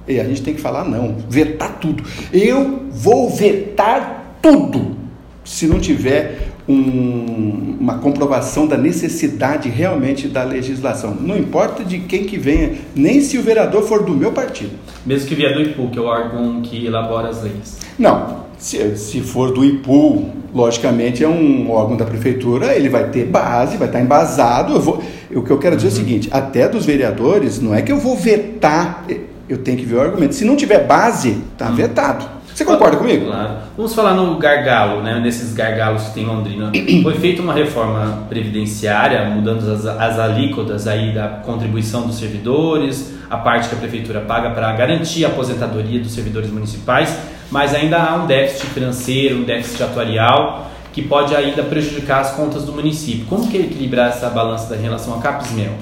E 0.08 0.20
a 0.20 0.24
gente 0.24 0.44
tem 0.44 0.54
que 0.54 0.62
falar 0.62 0.86
não, 0.86 1.16
vetar 1.28 1.80
tudo. 1.80 2.04
Eu 2.32 2.84
vou 2.92 3.28
vetar 3.30 4.38
tudo 4.40 4.96
se 5.44 5.66
não 5.66 5.80
tiver 5.80 6.52
um, 6.68 7.78
uma 7.80 8.00
comprovação 8.00 8.68
da 8.68 8.78
necessidade 8.78 9.70
realmente 9.70 10.28
da 10.28 10.44
legislação. 10.44 11.16
Não 11.20 11.38
importa 11.38 11.84
de 11.84 12.00
quem 12.00 12.26
que 12.26 12.38
venha, 12.38 12.74
nem 12.96 13.22
se 13.22 13.38
o 13.38 13.42
vereador 13.42 13.84
for 13.84 14.04
do 14.04 14.14
meu 14.14 14.32
partido. 14.32 14.72
Mesmo 15.06 15.28
que 15.28 15.36
vier 15.36 15.54
do 15.54 15.62
IPU, 15.62 15.90
que 15.90 15.98
é 15.98 16.02
o 16.02 16.06
órgão 16.06 16.62
que 16.62 16.86
elabora 16.86 17.30
as 17.30 17.42
leis. 17.42 17.78
Não, 17.98 18.46
se, 18.58 18.98
se 18.98 19.22
for 19.22 19.54
do 19.54 19.64
IPU, 19.64 20.26
logicamente 20.54 21.24
é 21.24 21.28
um 21.28 21.72
órgão 21.72 21.96
da 21.96 22.06
prefeitura, 22.06 22.76
ele 22.76 22.90
vai 22.90 23.10
ter 23.10 23.26
base, 23.26 23.78
vai 23.78 23.88
estar 23.88 24.02
embasado. 24.02 24.74
Eu 24.74 24.82
vou, 24.82 25.02
o 25.34 25.42
que 25.42 25.52
eu 25.52 25.60
quero 25.60 25.76
dizer 25.76 25.88
uhum. 25.88 25.94
é 25.94 25.98
o 25.98 26.00
uhum. 26.00 26.06
seguinte: 26.06 26.30
até 26.32 26.68
dos 26.68 26.86
vereadores, 26.86 27.62
não 27.62 27.74
é 27.74 27.82
que 27.82 27.92
eu 27.92 27.98
vou 27.98 28.18
vetar, 28.18 29.06
eu 29.48 29.60
tenho 29.60 29.78
que 29.78 29.86
ver 29.86 29.96
o 29.96 30.02
argumento. 30.02 30.36
Se 30.36 30.44
não 30.44 30.56
tiver 30.56 30.86
base, 30.86 31.38
está 31.54 31.70
uhum. 31.70 31.76
vetado. 31.76 32.37
Você 32.58 32.66
concorda 32.66 32.98
comigo? 32.98 33.28
Claro. 33.28 33.52
Vamos 33.78 33.94
falar 33.94 34.16
no 34.16 34.36
gargalo, 34.40 35.04
né? 35.04 35.20
Nesses 35.20 35.54
gargalos 35.54 36.06
que 36.06 36.16
tem 36.16 36.24
em 36.24 36.26
Londrina. 36.26 36.72
Foi 37.04 37.14
feita 37.14 37.40
uma 37.40 37.54
reforma 37.54 38.24
previdenciária, 38.28 39.26
mudando 39.26 39.72
as, 39.72 39.86
as 39.86 40.18
alíquotas 40.18 40.88
aí 40.88 41.14
da 41.14 41.28
contribuição 41.28 42.08
dos 42.08 42.18
servidores, 42.18 43.14
a 43.30 43.38
parte 43.38 43.70
que 43.70 43.76
a 43.76 43.78
prefeitura 43.78 44.22
paga 44.22 44.50
para 44.50 44.74
garantir 44.74 45.24
a 45.24 45.28
aposentadoria 45.28 46.00
dos 46.00 46.12
servidores 46.12 46.50
municipais, 46.50 47.16
mas 47.52 47.76
ainda 47.76 48.02
há 48.02 48.16
um 48.16 48.26
déficit 48.26 48.66
financeiro, 48.72 49.38
um 49.38 49.44
déficit 49.44 49.84
atuarial 49.84 50.72
que 50.92 51.04
pode 51.04 51.36
ainda 51.36 51.62
prejudicar 51.62 52.22
as 52.22 52.32
contas 52.32 52.64
do 52.64 52.74
município. 52.74 53.28
Como 53.28 53.48
que 53.48 53.56
é 53.56 53.62
equilibrar 53.62 54.10
essa 54.10 54.32
balança 54.32 54.74
da 54.74 54.82
relação 54.82 55.14
a 55.14 55.22
Capismel? 55.22 55.74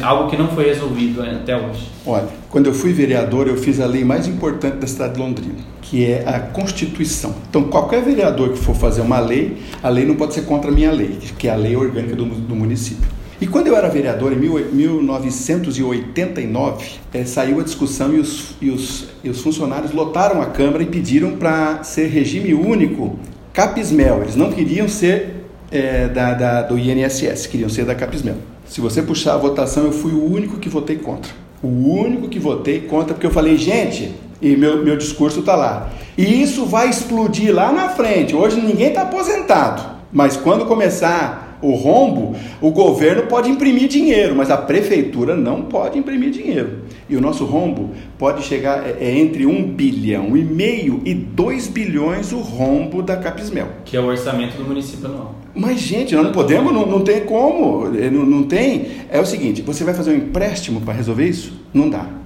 Algo 0.00 0.30
que 0.30 0.36
não 0.36 0.48
foi 0.48 0.66
resolvido 0.66 1.22
até 1.22 1.56
hoje. 1.56 1.88
Olha, 2.06 2.28
quando 2.50 2.66
eu 2.66 2.74
fui 2.74 2.92
vereador, 2.92 3.48
eu 3.48 3.56
fiz 3.56 3.80
a 3.80 3.86
lei 3.86 4.04
mais 4.04 4.28
importante 4.28 4.76
da 4.76 4.86
cidade 4.86 5.14
de 5.14 5.20
Londrina, 5.20 5.58
que 5.82 6.06
é 6.06 6.22
a 6.26 6.38
Constituição. 6.40 7.34
Então, 7.48 7.64
qualquer 7.64 8.02
vereador 8.02 8.50
que 8.50 8.58
for 8.58 8.74
fazer 8.74 9.00
uma 9.00 9.20
lei, 9.20 9.56
a 9.82 9.88
lei 9.88 10.04
não 10.04 10.14
pode 10.14 10.34
ser 10.34 10.42
contra 10.42 10.70
a 10.70 10.74
minha 10.74 10.92
lei, 10.92 11.18
que 11.38 11.48
é 11.48 11.50
a 11.50 11.56
lei 11.56 11.74
orgânica 11.74 12.14
do, 12.14 12.24
do 12.24 12.54
município. 12.54 13.08
E 13.40 13.46
quando 13.46 13.68
eu 13.68 13.76
era 13.76 13.88
vereador, 13.88 14.34
em 14.34 14.36
1989, 14.36 16.86
é, 17.14 17.24
saiu 17.24 17.58
a 17.58 17.62
discussão 17.62 18.14
e 18.14 18.18
os, 18.18 18.54
e, 18.60 18.68
os, 18.68 19.08
e 19.24 19.30
os 19.30 19.40
funcionários 19.40 19.92
lotaram 19.92 20.42
a 20.42 20.46
Câmara 20.46 20.82
e 20.82 20.86
pediram 20.86 21.36
para 21.36 21.82
ser 21.82 22.08
regime 22.08 22.52
único 22.52 23.18
Capismel. 23.54 24.20
Eles 24.22 24.36
não 24.36 24.52
queriam 24.52 24.86
ser 24.88 25.46
é, 25.70 26.08
da, 26.08 26.34
da, 26.34 26.60
do 26.62 26.78
INSS, 26.78 27.46
queriam 27.46 27.70
ser 27.70 27.86
da 27.86 27.94
Capismel. 27.94 28.36
Se 28.70 28.80
você 28.80 29.02
puxar 29.02 29.34
a 29.34 29.36
votação, 29.36 29.86
eu 29.86 29.90
fui 29.90 30.12
o 30.12 30.24
único 30.24 30.56
que 30.58 30.68
votei 30.68 30.96
contra. 30.96 31.32
O 31.60 31.66
único 31.66 32.28
que 32.28 32.38
votei 32.38 32.82
contra, 32.82 33.14
porque 33.14 33.26
eu 33.26 33.32
falei, 33.32 33.56
gente, 33.56 34.14
e 34.40 34.56
meu, 34.56 34.84
meu 34.84 34.96
discurso 34.96 35.40
está 35.40 35.56
lá. 35.56 35.90
E 36.16 36.40
isso 36.40 36.64
vai 36.66 36.88
explodir 36.88 37.52
lá 37.52 37.72
na 37.72 37.88
frente. 37.88 38.36
Hoje 38.36 38.60
ninguém 38.60 38.90
está 38.90 39.02
aposentado. 39.02 39.82
Mas 40.12 40.36
quando 40.36 40.66
começar 40.66 41.49
o 41.62 41.72
rombo, 41.72 42.34
o 42.60 42.70
governo 42.70 43.22
pode 43.24 43.50
imprimir 43.50 43.88
dinheiro, 43.88 44.34
mas 44.34 44.50
a 44.50 44.56
prefeitura 44.56 45.36
não 45.36 45.62
pode 45.62 45.98
imprimir 45.98 46.30
dinheiro. 46.30 46.80
E 47.08 47.16
o 47.16 47.20
nosso 47.20 47.44
rombo 47.44 47.90
pode 48.18 48.42
chegar 48.42 48.86
é, 48.86 48.96
é 49.00 49.18
entre 49.18 49.46
um 49.46 49.62
bilhão 49.62 50.36
e 50.36 50.44
meio 50.44 51.00
e 51.04 51.14
dois 51.14 51.66
bilhões 51.66 52.32
o 52.32 52.38
rombo 52.38 53.02
da 53.02 53.16
Capismel. 53.16 53.68
Que 53.84 53.96
é 53.96 54.00
o 54.00 54.06
orçamento 54.06 54.56
do 54.56 54.64
município 54.64 55.06
anual. 55.06 55.34
Mas, 55.54 55.80
gente, 55.80 56.14
nós 56.14 56.24
não 56.24 56.32
podemos, 56.32 56.72
não, 56.72 56.86
não 56.86 57.00
tem 57.02 57.20
como. 57.24 57.88
Não, 57.88 58.24
não 58.24 58.42
tem. 58.44 58.86
É 59.10 59.20
o 59.20 59.26
seguinte: 59.26 59.62
você 59.62 59.82
vai 59.82 59.94
fazer 59.94 60.12
um 60.12 60.16
empréstimo 60.16 60.80
para 60.80 60.94
resolver 60.94 61.26
isso? 61.26 61.52
Não 61.74 61.90
dá. 61.90 62.19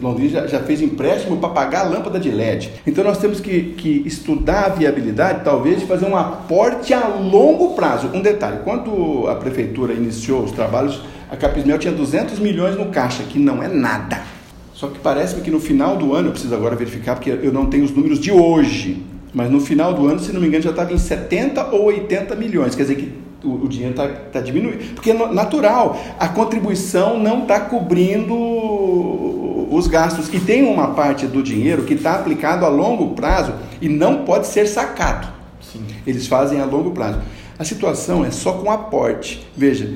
Londrina 0.00 0.30
já, 0.30 0.46
já 0.46 0.60
fez 0.60 0.82
empréstimo 0.82 1.36
para 1.38 1.50
pagar 1.50 1.86
a 1.86 1.88
lâmpada 1.88 2.18
de 2.18 2.30
LED. 2.30 2.70
Então 2.86 3.04
nós 3.04 3.18
temos 3.18 3.40
que, 3.40 3.74
que 3.76 4.02
estudar 4.06 4.66
a 4.66 4.68
viabilidade, 4.68 5.44
talvez, 5.44 5.80
de 5.80 5.86
fazer 5.86 6.06
um 6.06 6.16
aporte 6.16 6.92
a 6.92 7.08
longo 7.08 7.74
prazo. 7.74 8.10
Um 8.12 8.20
detalhe: 8.20 8.58
quando 8.64 9.26
a 9.28 9.34
prefeitura 9.34 9.92
iniciou 9.92 10.42
os 10.42 10.52
trabalhos, 10.52 11.00
a 11.30 11.36
Capismel 11.36 11.78
tinha 11.78 11.92
200 11.92 12.38
milhões 12.38 12.76
no 12.76 12.86
caixa, 12.86 13.22
que 13.22 13.38
não 13.38 13.62
é 13.62 13.68
nada. 13.68 14.20
Só 14.74 14.88
que 14.88 14.98
parece-me 14.98 15.42
que 15.42 15.50
no 15.50 15.60
final 15.60 15.96
do 15.96 16.14
ano, 16.14 16.28
eu 16.28 16.32
preciso 16.32 16.54
agora 16.54 16.74
verificar, 16.74 17.14
porque 17.14 17.30
eu 17.30 17.52
não 17.52 17.66
tenho 17.66 17.84
os 17.84 17.90
números 17.90 18.18
de 18.18 18.32
hoje, 18.32 19.04
mas 19.32 19.50
no 19.50 19.60
final 19.60 19.92
do 19.92 20.06
ano, 20.06 20.18
se 20.18 20.32
não 20.32 20.40
me 20.40 20.46
engano, 20.46 20.64
já 20.64 20.70
estava 20.70 20.92
em 20.92 20.98
70 20.98 21.66
ou 21.66 21.84
80 21.84 22.34
milhões. 22.34 22.74
Quer 22.74 22.82
dizer 22.82 22.94
que 22.96 23.12
o, 23.44 23.64
o 23.64 23.68
dinheiro 23.68 23.92
está 23.92 24.08
tá 24.08 24.40
diminuindo. 24.40 24.94
Porque 24.94 25.10
é 25.10 25.32
natural, 25.32 26.00
a 26.18 26.28
contribuição 26.28 27.18
não 27.18 27.42
está 27.42 27.60
cobrindo 27.60 28.34
os 29.70 29.86
gastos. 29.86 30.28
E 30.34 30.40
tem 30.40 30.62
uma 30.64 30.88
parte 30.88 31.26
do 31.26 31.42
dinheiro 31.42 31.84
que 31.84 31.94
está 31.94 32.16
aplicado 32.16 32.66
a 32.66 32.68
longo 32.68 33.14
prazo 33.14 33.54
e 33.80 33.88
não 33.88 34.24
pode 34.24 34.48
ser 34.48 34.66
sacado. 34.66 35.28
Sim. 35.60 35.84
Eles 36.06 36.26
fazem 36.26 36.60
a 36.60 36.64
longo 36.64 36.90
prazo. 36.90 37.20
A 37.58 37.64
situação 37.64 38.24
é 38.24 38.30
só 38.30 38.54
com 38.54 38.70
aporte. 38.70 39.46
Veja, 39.56 39.88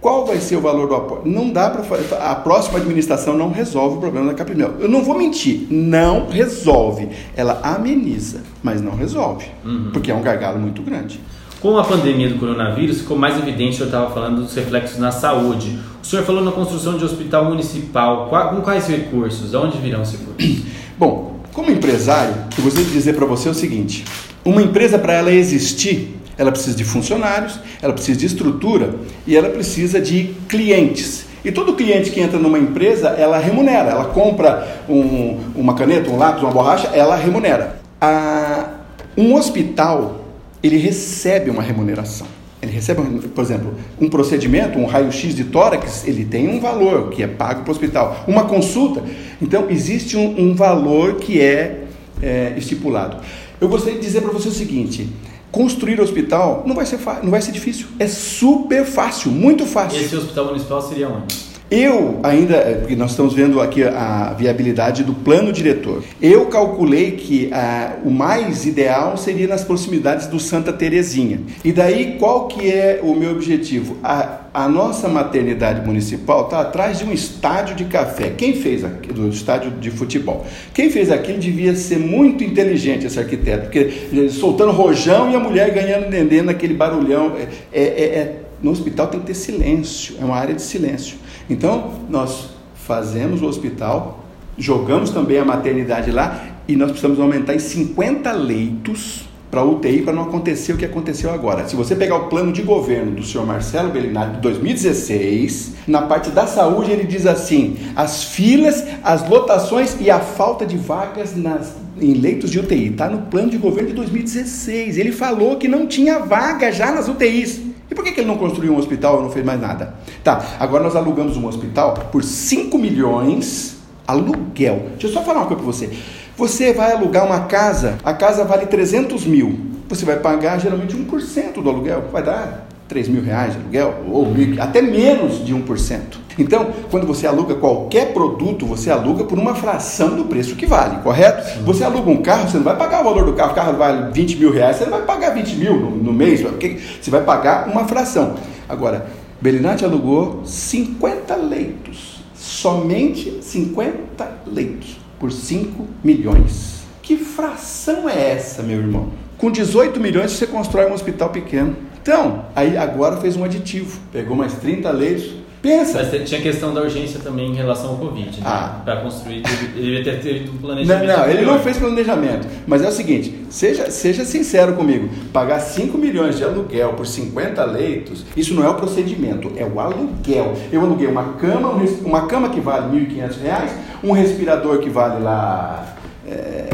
qual 0.00 0.26
vai 0.26 0.38
ser 0.38 0.56
o 0.56 0.60
valor 0.60 0.88
do 0.88 0.94
aporte? 0.94 1.28
Não 1.28 1.50
dá 1.50 1.70
para 1.70 1.82
fazer. 1.82 2.14
A 2.14 2.34
próxima 2.34 2.78
administração 2.78 3.36
não 3.36 3.50
resolve 3.50 3.96
o 3.96 4.00
problema 4.00 4.26
da 4.26 4.34
Caprimel. 4.34 4.74
Eu 4.80 4.88
não 4.88 5.02
vou 5.02 5.16
mentir, 5.16 5.66
não 5.70 6.28
resolve. 6.28 7.08
Ela 7.36 7.60
ameniza, 7.62 8.42
mas 8.62 8.82
não 8.82 8.94
resolve, 8.94 9.46
uhum. 9.64 9.90
porque 9.92 10.10
é 10.10 10.14
um 10.14 10.22
gargalo 10.22 10.58
muito 10.58 10.82
grande. 10.82 11.20
Com 11.64 11.78
a 11.78 11.82
pandemia 11.82 12.28
do 12.28 12.38
coronavírus, 12.38 12.98
ficou 12.98 13.16
mais 13.16 13.38
evidente, 13.38 13.76
senhor 13.76 13.86
estava 13.86 14.10
falando 14.10 14.42
dos 14.42 14.54
reflexos 14.54 14.98
na 14.98 15.10
saúde. 15.10 15.78
O 16.02 16.04
senhor 16.06 16.22
falou 16.22 16.44
na 16.44 16.52
construção 16.52 16.98
de 16.98 17.04
hospital 17.06 17.46
municipal. 17.46 18.28
Com 18.50 18.60
quais 18.60 18.86
recursos? 18.86 19.54
Aonde 19.54 19.78
virão 19.78 20.02
os 20.02 20.12
recursos? 20.12 20.62
Bom, 20.98 21.40
como 21.54 21.70
empresário, 21.70 22.34
eu 22.58 22.64
gostaria 22.64 22.86
de 22.86 22.92
dizer 22.92 23.16
para 23.16 23.24
você 23.24 23.48
o 23.48 23.54
seguinte: 23.54 24.04
uma 24.44 24.60
empresa, 24.60 24.98
para 24.98 25.14
ela 25.14 25.32
existir, 25.32 26.14
ela 26.36 26.52
precisa 26.52 26.76
de 26.76 26.84
funcionários, 26.84 27.58
ela 27.80 27.94
precisa 27.94 28.20
de 28.20 28.26
estrutura 28.26 28.96
e 29.26 29.34
ela 29.34 29.48
precisa 29.48 29.98
de 30.02 30.34
clientes. 30.46 31.24
E 31.42 31.50
todo 31.50 31.72
cliente 31.76 32.10
que 32.10 32.20
entra 32.20 32.38
numa 32.38 32.58
empresa, 32.58 33.08
ela 33.08 33.38
remunera. 33.38 33.88
Ela 33.88 34.04
compra 34.04 34.82
um, 34.86 35.40
uma 35.56 35.72
caneta, 35.72 36.10
um 36.10 36.18
lápis, 36.18 36.42
uma 36.42 36.52
borracha, 36.52 36.88
ela 36.88 37.16
remunera. 37.16 37.80
A, 37.98 38.68
um 39.16 39.34
hospital 39.34 40.23
ele 40.64 40.78
recebe 40.78 41.50
uma 41.50 41.62
remuneração. 41.62 42.26
Ele 42.62 42.72
recebe, 42.72 43.02
por 43.28 43.44
exemplo, 43.44 43.74
um 44.00 44.08
procedimento, 44.08 44.78
um 44.78 44.86
raio-x 44.86 45.34
de 45.34 45.44
tórax, 45.44 46.08
ele 46.08 46.24
tem 46.24 46.48
um 46.48 46.58
valor 46.58 47.10
que 47.10 47.22
é 47.22 47.26
pago 47.26 47.60
para 47.60 47.68
o 47.68 47.72
hospital. 47.72 48.24
Uma 48.26 48.44
consulta, 48.44 49.02
então 49.42 49.68
existe 49.68 50.16
um, 50.16 50.40
um 50.40 50.54
valor 50.54 51.16
que 51.16 51.38
é, 51.38 51.84
é, 52.22 52.54
estipulado. 52.56 53.18
Eu 53.60 53.68
gostaria 53.68 53.98
de 53.98 54.06
dizer 54.06 54.22
para 54.22 54.32
você 54.32 54.48
o 54.48 54.52
seguinte: 54.52 55.06
construir 55.52 56.00
hospital 56.00 56.62
não 56.66 56.74
vai 56.74 56.86
ser 56.86 56.98
não 57.22 57.30
vai 57.30 57.42
ser 57.42 57.52
difícil, 57.52 57.88
é 57.98 58.06
super 58.06 58.86
fácil, 58.86 59.30
muito 59.30 59.66
fácil. 59.66 60.00
Esse 60.00 60.16
hospital 60.16 60.46
municipal 60.46 60.80
seria 60.80 61.10
onde? 61.10 61.43
Eu 61.70 62.20
ainda, 62.22 62.56
é, 62.56 62.74
porque 62.74 62.94
nós 62.94 63.12
estamos 63.12 63.32
vendo 63.32 63.60
aqui 63.60 63.82
a 63.82 64.34
viabilidade 64.38 65.02
do 65.02 65.14
plano 65.14 65.50
diretor. 65.50 66.04
Eu 66.20 66.46
calculei 66.46 67.12
que 67.12 67.48
ah, 67.52 67.96
o 68.04 68.10
mais 68.10 68.66
ideal 68.66 69.16
seria 69.16 69.48
nas 69.48 69.64
proximidades 69.64 70.26
do 70.26 70.38
Santa 70.38 70.72
Terezinha. 70.72 71.40
E 71.64 71.72
daí 71.72 72.16
qual 72.18 72.48
que 72.48 72.70
é 72.70 73.00
o 73.02 73.14
meu 73.14 73.30
objetivo? 73.30 73.96
A, 74.04 74.40
a 74.52 74.68
nossa 74.68 75.08
maternidade 75.08 75.84
municipal 75.84 76.44
está 76.44 76.60
atrás 76.60 76.98
de 76.98 77.04
um 77.06 77.12
estádio 77.12 77.74
de 77.74 77.86
café. 77.86 78.30
Quem 78.36 78.54
fez 78.54 78.84
aqui, 78.84 79.10
do 79.12 79.28
estádio 79.30 79.70
de 79.70 79.90
futebol? 79.90 80.46
Quem 80.74 80.90
fez 80.90 81.10
aquilo 81.10 81.38
devia 81.38 81.74
ser 81.74 81.98
muito 81.98 82.44
inteligente 82.44 83.06
esse 83.06 83.18
arquiteto, 83.18 83.64
porque 83.64 84.28
soltando 84.30 84.70
rojão 84.70 85.30
e 85.30 85.34
a 85.34 85.40
mulher 85.40 85.72
ganhando 85.72 86.10
dendê 86.10 86.42
naquele 86.42 86.74
barulhão. 86.74 87.34
É, 87.72 87.80
é, 87.80 88.04
é, 88.04 88.40
no 88.62 88.70
hospital 88.70 89.08
tem 89.08 89.20
que 89.20 89.26
ter 89.26 89.34
silêncio, 89.34 90.16
é 90.20 90.24
uma 90.24 90.36
área 90.36 90.54
de 90.54 90.62
silêncio. 90.62 91.18
Então, 91.48 91.92
nós 92.08 92.50
fazemos 92.74 93.42
o 93.42 93.46
hospital, 93.46 94.24
jogamos 94.56 95.10
também 95.10 95.38
a 95.38 95.44
maternidade 95.44 96.10
lá 96.10 96.44
e 96.66 96.76
nós 96.76 96.90
precisamos 96.90 97.20
aumentar 97.20 97.54
em 97.54 97.58
50 97.58 98.30
leitos 98.32 99.24
para 99.54 99.62
UTI 99.62 100.02
para 100.02 100.12
não 100.12 100.22
acontecer 100.24 100.72
o 100.72 100.76
que 100.76 100.84
aconteceu 100.84 101.32
agora. 101.32 101.68
Se 101.68 101.76
você 101.76 101.94
pegar 101.94 102.16
o 102.16 102.28
plano 102.28 102.52
de 102.52 102.60
governo 102.60 103.12
do 103.12 103.22
senhor 103.22 103.46
Marcelo 103.46 103.90
Bellinati 103.90 104.34
de 104.34 104.40
2016, 104.40 105.74
na 105.86 106.02
parte 106.02 106.30
da 106.30 106.44
saúde 106.44 106.90
ele 106.90 107.04
diz 107.04 107.24
assim: 107.24 107.76
as 107.94 108.24
filas, 108.24 108.84
as 109.04 109.28
lotações 109.28 109.96
e 110.00 110.10
a 110.10 110.18
falta 110.18 110.66
de 110.66 110.76
vagas 110.76 111.36
nas, 111.36 111.76
em 112.00 112.14
leitos 112.14 112.50
de 112.50 112.58
UTI. 112.58 112.88
Está 112.88 113.08
no 113.08 113.22
plano 113.22 113.48
de 113.48 113.56
governo 113.56 113.90
de 113.90 113.94
2016. 113.94 114.98
Ele 114.98 115.12
falou 115.12 115.56
que 115.56 115.68
não 115.68 115.86
tinha 115.86 116.18
vaga 116.18 116.72
já 116.72 116.90
nas 116.90 117.06
UTIs. 117.06 117.60
Que, 118.04 118.12
que 118.12 118.20
ele 118.20 118.28
não 118.28 118.36
construiu 118.36 118.74
um 118.74 118.76
hospital 118.76 119.20
e 119.20 119.22
não 119.22 119.30
fez 119.30 119.44
mais 119.44 119.58
nada? 119.58 119.94
Tá, 120.22 120.56
agora 120.60 120.84
nós 120.84 120.94
alugamos 120.94 121.38
um 121.38 121.46
hospital 121.46 121.94
por 122.12 122.22
5 122.22 122.76
milhões, 122.76 123.78
aluguel. 124.06 124.90
Deixa 124.92 125.06
eu 125.06 125.12
só 125.12 125.22
falar 125.22 125.40
uma 125.40 125.46
coisa 125.46 125.62
para 125.62 125.72
você. 125.72 125.90
Você 126.36 126.72
vai 126.74 126.92
alugar 126.92 127.24
uma 127.24 127.40
casa, 127.46 127.96
a 128.04 128.12
casa 128.12 128.44
vale 128.44 128.66
300 128.66 129.24
mil. 129.24 129.58
Você 129.88 130.04
vai 130.04 130.18
pagar 130.18 130.58
geralmente 130.58 130.94
1% 130.94 131.62
do 131.62 131.68
aluguel. 131.70 132.04
Vai 132.12 132.22
dar 132.22 132.66
3 132.88 133.08
mil 133.08 133.22
reais 133.22 133.52
de 133.52 133.58
aluguel, 133.58 134.04
ou 134.10 134.28
até 134.60 134.82
menos 134.82 135.44
de 135.44 135.54
1%. 135.54 136.00
Então, 136.38 136.72
quando 136.90 137.06
você 137.06 137.26
aluga 137.26 137.54
qualquer 137.54 138.12
produto, 138.12 138.66
você 138.66 138.90
aluga 138.90 139.24
por 139.24 139.38
uma 139.38 139.54
fração 139.54 140.16
do 140.16 140.24
preço 140.24 140.56
que 140.56 140.66
vale, 140.66 141.00
correto? 141.02 141.48
Sim. 141.48 141.62
Você 141.64 141.84
aluga 141.84 142.10
um 142.10 142.22
carro, 142.22 142.48
você 142.48 142.56
não 142.56 142.64
vai 142.64 142.76
pagar 142.76 143.00
o 143.00 143.04
valor 143.04 143.24
do 143.24 143.32
carro, 143.34 143.52
o 143.52 143.54
carro 143.54 143.76
vale 143.76 144.12
20 144.12 144.36
mil 144.36 144.52
reais, 144.52 144.76
você 144.76 144.84
não 144.84 144.92
vai 144.92 145.02
pagar 145.02 145.30
20 145.30 145.56
mil 145.56 145.76
no, 145.78 145.90
no 145.90 146.12
mês, 146.12 146.42
porque 146.42 146.78
você 147.00 147.10
vai 147.10 147.22
pagar 147.22 147.68
uma 147.68 147.84
fração. 147.86 148.34
Agora, 148.68 149.06
Belinati 149.40 149.84
alugou 149.84 150.42
50 150.44 151.36
leitos, 151.36 152.22
somente 152.34 153.38
50 153.42 154.28
leitos 154.46 154.98
por 155.18 155.30
5 155.30 155.86
milhões. 156.02 156.82
Que 157.02 157.16
fração 157.16 158.08
é 158.08 158.32
essa, 158.32 158.62
meu 158.62 158.78
irmão? 158.78 159.08
Com 159.36 159.50
18 159.50 160.00
milhões 160.00 160.32
você 160.32 160.46
constrói 160.46 160.86
um 160.90 160.94
hospital 160.94 161.28
pequeno. 161.28 161.76
Então, 162.04 162.44
aí 162.54 162.76
agora 162.76 163.16
fez 163.16 163.34
um 163.34 163.44
aditivo, 163.44 163.98
pegou 164.12 164.36
mais 164.36 164.52
30 164.52 164.90
leitos. 164.90 165.32
Pensa. 165.62 166.06
Mas 166.12 166.28
tinha 166.28 166.42
questão 166.42 166.74
da 166.74 166.82
urgência 166.82 167.18
também 167.18 167.50
em 167.50 167.54
relação 167.54 167.92
ao 167.92 167.96
Covid, 167.96 168.38
né? 168.38 168.44
Ah. 168.44 168.82
Para 168.84 168.96
construir, 169.00 169.42
ele 169.74 170.02
devia 170.02 170.04
ter 170.04 170.20
feito 170.20 170.52
um 170.52 170.58
planejamento. 170.58 171.06
Não, 171.06 171.16
não 171.16 171.30
ele 171.30 171.46
não 171.46 171.58
fez 171.60 171.78
planejamento. 171.78 172.46
Mas 172.66 172.82
é 172.82 172.88
o 172.88 172.92
seguinte: 172.92 173.46
seja, 173.48 173.90
seja 173.90 174.26
sincero 174.26 174.74
comigo. 174.74 175.08
Pagar 175.32 175.60
5 175.60 175.96
milhões 175.96 176.36
de 176.36 176.44
aluguel 176.44 176.92
por 176.92 177.06
50 177.06 177.64
leitos, 177.64 178.26
isso 178.36 178.52
não 178.52 178.62
é 178.62 178.68
o 178.68 178.74
procedimento, 178.74 179.52
é 179.56 179.64
o 179.64 179.80
aluguel. 179.80 180.52
Eu 180.70 180.82
aluguei 180.82 181.06
uma 181.06 181.32
cama, 181.32 181.70
uma 182.04 182.26
cama 182.26 182.50
que 182.50 182.60
vale 182.60 182.98
R$ 182.98 183.06
1.500, 183.06 183.70
um 184.02 184.12
respirador 184.12 184.80
que 184.80 184.90
vale 184.90 185.24
lá 185.24 185.96
é, 186.28 186.68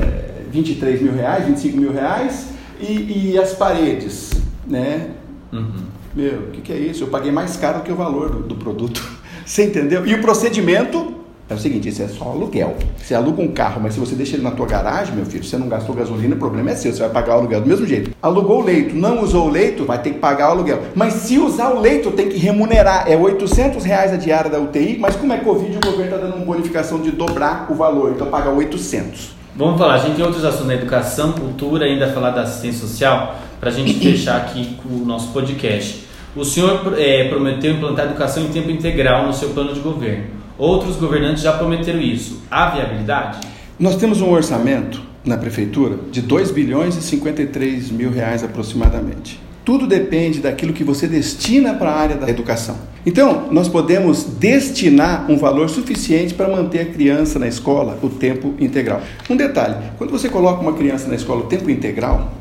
23 0.50 1.00
mil 1.00 1.12
reais, 1.12 1.46
25 1.46 1.76
mil 1.76 1.92
reais, 1.92 2.48
e, 2.80 3.30
e 3.30 3.38
as 3.38 3.52
paredes, 3.52 4.32
né? 4.66 5.10
Uhum. 5.52 5.84
Meu, 6.14 6.38
o 6.38 6.50
que, 6.50 6.60
que, 6.60 6.72
é 6.72 6.76
isso? 6.76 7.04
Eu 7.04 7.08
paguei 7.08 7.32
mais 7.32 7.56
caro 7.56 7.82
que 7.82 7.92
o 7.92 7.96
valor 7.96 8.30
do, 8.30 8.42
do 8.42 8.54
produto. 8.54 9.02
Você 9.44 9.64
entendeu? 9.64 10.06
E 10.06 10.14
o 10.14 10.20
procedimento 10.20 11.20
é 11.50 11.54
o 11.54 11.58
seguinte, 11.58 11.88
isso 11.88 12.00
é 12.00 12.06
só 12.06 12.26
aluguel. 12.26 12.76
Você 12.96 13.12
aluga 13.12 13.42
um 13.42 13.48
carro, 13.48 13.80
mas 13.82 13.94
se 13.94 13.98
você 13.98 14.14
deixa 14.14 14.36
ele 14.36 14.44
na 14.44 14.52
tua 14.52 14.66
garagem, 14.66 15.16
meu 15.16 15.26
filho, 15.26 15.42
você 15.42 15.58
não 15.58 15.68
gastou 15.68 15.96
gasolina, 15.96 16.36
o 16.36 16.38
problema 16.38 16.70
é 16.70 16.76
seu, 16.76 16.92
você 16.92 17.00
vai 17.00 17.10
pagar 17.10 17.34
o 17.34 17.38
aluguel 17.40 17.60
do 17.60 17.66
mesmo 17.66 17.84
jeito. 17.84 18.12
Alugou 18.22 18.60
o 18.60 18.64
leito, 18.64 18.94
não 18.94 19.20
usou 19.20 19.48
o 19.48 19.50
leito, 19.50 19.84
vai 19.84 20.00
ter 20.00 20.10
que 20.10 20.20
pagar 20.20 20.50
o 20.50 20.52
aluguel. 20.52 20.80
Mas 20.94 21.14
se 21.14 21.38
usar 21.38 21.70
o 21.70 21.80
leito, 21.80 22.12
tem 22.12 22.28
que 22.28 22.38
remunerar. 22.38 23.10
É 23.10 23.16
800 23.16 23.84
reais 23.84 24.12
a 24.12 24.16
diária 24.16 24.48
da 24.48 24.60
UTI, 24.60 24.96
mas 25.00 25.16
como 25.16 25.32
é 25.32 25.38
Covid, 25.38 25.76
o 25.76 25.80
governo 25.80 26.04
está 26.04 26.16
dando 26.18 26.36
uma 26.36 26.44
bonificação 26.44 27.00
de 27.00 27.10
dobrar 27.10 27.66
o 27.68 27.74
valor, 27.74 28.12
então 28.12 28.28
paga 28.28 28.50
800. 28.50 29.39
Vamos 29.60 29.78
falar, 29.78 29.96
a 29.96 29.98
gente 29.98 30.16
tem 30.16 30.24
outros 30.24 30.42
assuntos 30.42 30.68
na 30.68 30.74
educação, 30.74 31.32
cultura, 31.32 31.84
ainda 31.84 32.10
falar 32.14 32.30
da 32.30 32.44
assistência 32.44 32.80
social, 32.80 33.38
para 33.60 33.68
a 33.68 33.72
gente 33.72 33.92
fechar 34.00 34.38
aqui 34.38 34.74
com 34.82 34.88
o 34.88 35.04
nosso 35.04 35.34
podcast. 35.34 36.02
O 36.34 36.46
senhor 36.46 36.94
é, 36.98 37.28
prometeu 37.28 37.72
implantar 37.72 38.06
educação 38.06 38.42
em 38.42 38.48
tempo 38.48 38.70
integral 38.70 39.26
no 39.26 39.34
seu 39.34 39.50
plano 39.50 39.74
de 39.74 39.80
governo. 39.80 40.28
Outros 40.56 40.96
governantes 40.96 41.42
já 41.42 41.52
prometeram 41.52 42.00
isso. 42.00 42.40
Há 42.50 42.70
viabilidade? 42.70 43.40
Nós 43.78 43.96
temos 43.96 44.22
um 44.22 44.30
orçamento 44.30 45.02
na 45.22 45.36
prefeitura 45.36 45.98
de 46.10 46.22
2 46.22 46.52
bilhões 46.52 46.96
e 46.96 47.02
53 47.02 47.90
mil 47.90 48.10
reais 48.10 48.42
aproximadamente. 48.42 49.38
Tudo 49.70 49.86
depende 49.86 50.40
daquilo 50.40 50.72
que 50.72 50.82
você 50.82 51.06
destina 51.06 51.74
para 51.74 51.90
a 51.90 51.96
área 51.96 52.16
da 52.16 52.28
educação. 52.28 52.76
Então, 53.06 53.46
nós 53.52 53.68
podemos 53.68 54.24
destinar 54.24 55.30
um 55.30 55.36
valor 55.36 55.70
suficiente 55.70 56.34
para 56.34 56.48
manter 56.48 56.80
a 56.80 56.86
criança 56.86 57.38
na 57.38 57.46
escola 57.46 57.96
o 58.02 58.08
tempo 58.08 58.52
integral. 58.58 59.00
Um 59.30 59.36
detalhe: 59.36 59.76
quando 59.96 60.10
você 60.10 60.28
coloca 60.28 60.60
uma 60.60 60.72
criança 60.72 61.06
na 61.06 61.14
escola 61.14 61.42
o 61.42 61.46
tempo 61.46 61.70
integral, 61.70 62.32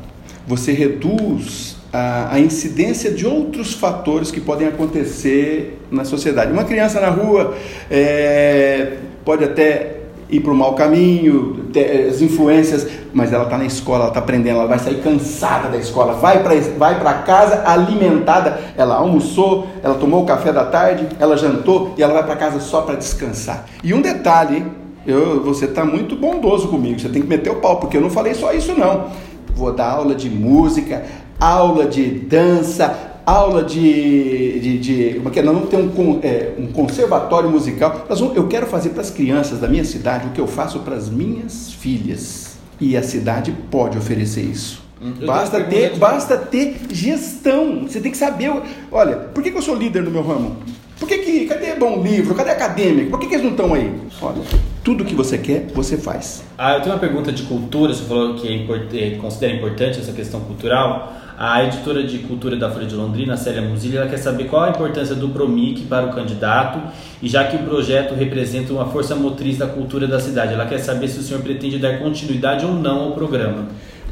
você 0.44 0.72
reduz 0.72 1.76
a, 1.92 2.34
a, 2.34 2.40
incidência 2.40 3.12
de 3.12 3.24
outros 3.24 3.74
fatores 3.74 4.32
que 4.32 4.40
podem 4.40 4.66
acontecer 4.66 5.78
na 5.88 6.04
sociedade. 6.04 6.52
Uma 6.52 6.64
criança 6.64 7.00
na 7.00 7.10
rua 7.10 7.56
é, 7.88 8.96
pode 9.24 9.44
até 9.44 9.99
ir 10.30 10.40
para 10.40 10.52
o 10.52 10.56
mau 10.56 10.74
caminho, 10.74 11.64
ter, 11.72 12.08
as 12.08 12.20
influências, 12.20 12.86
mas 13.12 13.32
ela 13.32 13.44
está 13.44 13.58
na 13.58 13.64
escola, 13.64 14.00
ela 14.00 14.08
está 14.08 14.20
aprendendo, 14.20 14.58
ela 14.58 14.66
vai 14.66 14.78
sair 14.78 15.02
cansada 15.02 15.68
da 15.68 15.76
escola, 15.76 16.14
vai 16.14 16.42
para 16.42 16.54
vai 16.78 17.22
casa 17.24 17.62
alimentada, 17.66 18.60
ela 18.76 18.96
almoçou, 18.96 19.66
ela 19.82 19.94
tomou 19.94 20.22
o 20.22 20.26
café 20.26 20.52
da 20.52 20.64
tarde, 20.64 21.08
ela 21.18 21.36
jantou 21.36 21.94
e 21.96 22.02
ela 22.02 22.14
vai 22.14 22.24
para 22.24 22.36
casa 22.36 22.60
só 22.60 22.82
para 22.82 22.94
descansar. 22.94 23.66
E 23.82 23.92
um 23.92 24.00
detalhe, 24.00 24.64
eu, 25.06 25.42
você 25.42 25.64
está 25.64 25.84
muito 25.84 26.14
bondoso 26.14 26.68
comigo, 26.68 27.00
você 27.00 27.08
tem 27.08 27.22
que 27.22 27.28
meter 27.28 27.50
o 27.50 27.56
pau, 27.56 27.76
porque 27.78 27.96
eu 27.96 28.00
não 28.00 28.10
falei 28.10 28.34
só 28.34 28.52
isso 28.52 28.74
não. 28.74 29.08
Vou 29.54 29.72
dar 29.72 29.90
aula 29.90 30.14
de 30.14 30.30
música, 30.30 31.02
aula 31.38 31.86
de 31.86 32.04
dança, 32.04 33.09
aula 33.24 33.62
de. 33.62 34.60
de, 34.60 34.78
de 34.78 35.14
como 35.14 35.28
é 35.28 35.32
que 35.32 35.40
é? 35.40 35.42
Nós 35.42 35.54
vamos 35.54 35.70
ter 35.70 35.76
um, 35.76 36.20
é, 36.22 36.52
um 36.58 36.66
conservatório 36.68 37.50
musical. 37.50 38.06
Vamos, 38.08 38.36
eu 38.36 38.48
quero 38.48 38.66
fazer 38.66 38.90
para 38.90 39.02
as 39.02 39.10
crianças 39.10 39.60
da 39.60 39.68
minha 39.68 39.84
cidade 39.84 40.26
o 40.28 40.30
que 40.30 40.40
eu 40.40 40.46
faço 40.46 40.80
para 40.80 40.94
as 40.94 41.08
minhas 41.08 41.72
filhas. 41.72 42.58
E 42.80 42.96
a 42.96 43.02
cidade 43.02 43.54
pode 43.70 43.98
oferecer 43.98 44.42
isso. 44.42 44.82
Hum, 45.02 45.14
basta 45.24 45.60
ter, 45.62 45.96
basta 45.96 46.36
ter 46.36 46.76
gestão. 46.90 47.82
Você 47.86 48.00
tem 48.00 48.10
que 48.10 48.18
saber. 48.18 48.50
Olha, 48.92 49.16
por 49.16 49.42
que, 49.42 49.50
que 49.50 49.56
eu 49.56 49.62
sou 49.62 49.74
líder 49.74 50.02
no 50.02 50.10
meu 50.10 50.22
ramo? 50.22 50.56
Por 50.98 51.08
que, 51.08 51.18
que 51.18 51.46
cadê 51.46 51.74
bom 51.76 52.02
livro? 52.02 52.34
Cadê 52.34 52.50
acadêmico? 52.50 53.10
Por 53.10 53.18
que, 53.18 53.26
que 53.26 53.34
eles 53.34 53.44
não 53.44 53.52
estão 53.52 53.72
aí? 53.72 53.90
Olha, 54.20 54.42
tudo 54.84 55.02
que 55.02 55.14
você 55.14 55.38
quer, 55.38 55.66
você 55.74 55.96
faz. 55.96 56.44
Ah, 56.58 56.74
eu 56.74 56.82
tenho 56.82 56.94
uma 56.94 57.00
pergunta 57.00 57.32
de 57.32 57.42
cultura. 57.44 57.94
Você 57.94 58.04
falou 58.04 58.34
que 58.34 58.46
é 58.46 58.54
import, 58.54 58.92
é, 58.92 59.10
considera 59.12 59.54
importante 59.54 59.98
essa 59.98 60.12
questão 60.12 60.40
cultural. 60.40 61.14
A 61.42 61.64
editora 61.64 62.04
de 62.04 62.18
cultura 62.18 62.54
da 62.54 62.70
Folha 62.70 62.84
de 62.84 62.94
Londrina, 62.94 63.34
Célia 63.34 63.62
Musilli, 63.62 63.96
ela 63.96 64.06
quer 64.06 64.18
saber 64.18 64.44
qual 64.44 64.64
a 64.64 64.68
importância 64.68 65.14
do 65.14 65.30
PROMIC 65.30 65.86
para 65.86 66.04
o 66.04 66.12
candidato 66.12 66.78
e 67.22 67.26
já 67.26 67.44
que 67.44 67.56
o 67.56 67.60
projeto 67.60 68.14
representa 68.14 68.74
uma 68.74 68.84
força 68.90 69.16
motriz 69.16 69.56
da 69.56 69.66
cultura 69.66 70.06
da 70.06 70.20
cidade, 70.20 70.52
ela 70.52 70.66
quer 70.66 70.80
saber 70.80 71.08
se 71.08 71.18
o 71.18 71.22
senhor 71.22 71.42
pretende 71.42 71.78
dar 71.78 71.98
continuidade 71.98 72.66
ou 72.66 72.74
não 72.74 73.04
ao 73.04 73.12
programa. 73.12 73.68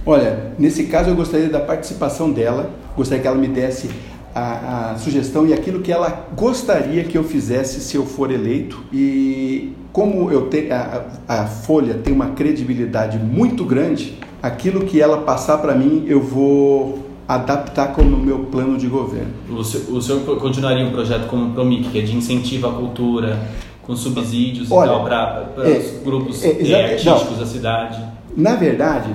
Olha, 0.06 0.54
nesse 0.58 0.84
caso 0.84 1.10
eu 1.10 1.14
gostaria 1.14 1.50
da 1.50 1.60
participação 1.60 2.32
dela, 2.32 2.70
gostaria 2.96 3.20
que 3.20 3.28
ela 3.28 3.36
me 3.36 3.48
desse 3.48 3.90
a, 4.34 4.92
a, 4.92 4.96
sugestão 4.96 5.46
e 5.46 5.52
aquilo 5.52 5.82
que 5.82 5.92
ela 5.92 6.28
gostaria 6.34 7.04
que 7.04 7.18
eu 7.18 7.24
fizesse 7.24 7.80
se 7.80 7.94
eu 7.94 8.06
for 8.06 8.30
eleito. 8.30 8.82
E 8.90 9.74
como 9.92 10.32
eu 10.32 10.48
te, 10.48 10.70
a, 10.72 11.04
a 11.28 11.44
Folha 11.44 11.92
tem 11.92 12.10
uma 12.10 12.30
credibilidade 12.30 13.18
muito 13.18 13.66
grande, 13.66 14.18
aquilo 14.42 14.86
que 14.86 14.98
ela 14.98 15.18
passar 15.18 15.58
para 15.58 15.74
mim 15.74 16.06
eu 16.06 16.22
vou 16.22 17.06
adaptar 17.28 17.92
como 17.92 18.16
meu 18.16 18.38
plano 18.46 18.78
de 18.78 18.86
governo. 18.86 19.32
O 19.50 19.62
senhor, 19.62 19.92
o 19.92 20.00
senhor 20.00 20.20
continuaria 20.38 20.84
um 20.84 20.90
projeto 20.90 21.26
como 21.28 21.50
o 21.50 21.52
Promic, 21.52 21.90
que 21.90 21.98
é 21.98 22.02
de 22.02 22.16
incentivo 22.16 22.66
à 22.66 22.72
cultura, 22.72 23.38
com 23.82 23.94
subsídios 23.94 24.70
Olha, 24.70 24.88
e 24.88 24.92
tal 24.92 25.04
para 25.54 25.68
é, 25.68 25.78
os 25.78 26.02
grupos 26.02 26.42
é, 26.42 26.48
é, 26.48 26.84
artísticos 26.92 27.30
não, 27.32 27.38
da 27.38 27.46
cidade? 27.46 28.02
Na 28.36 28.56
verdade, 28.56 29.10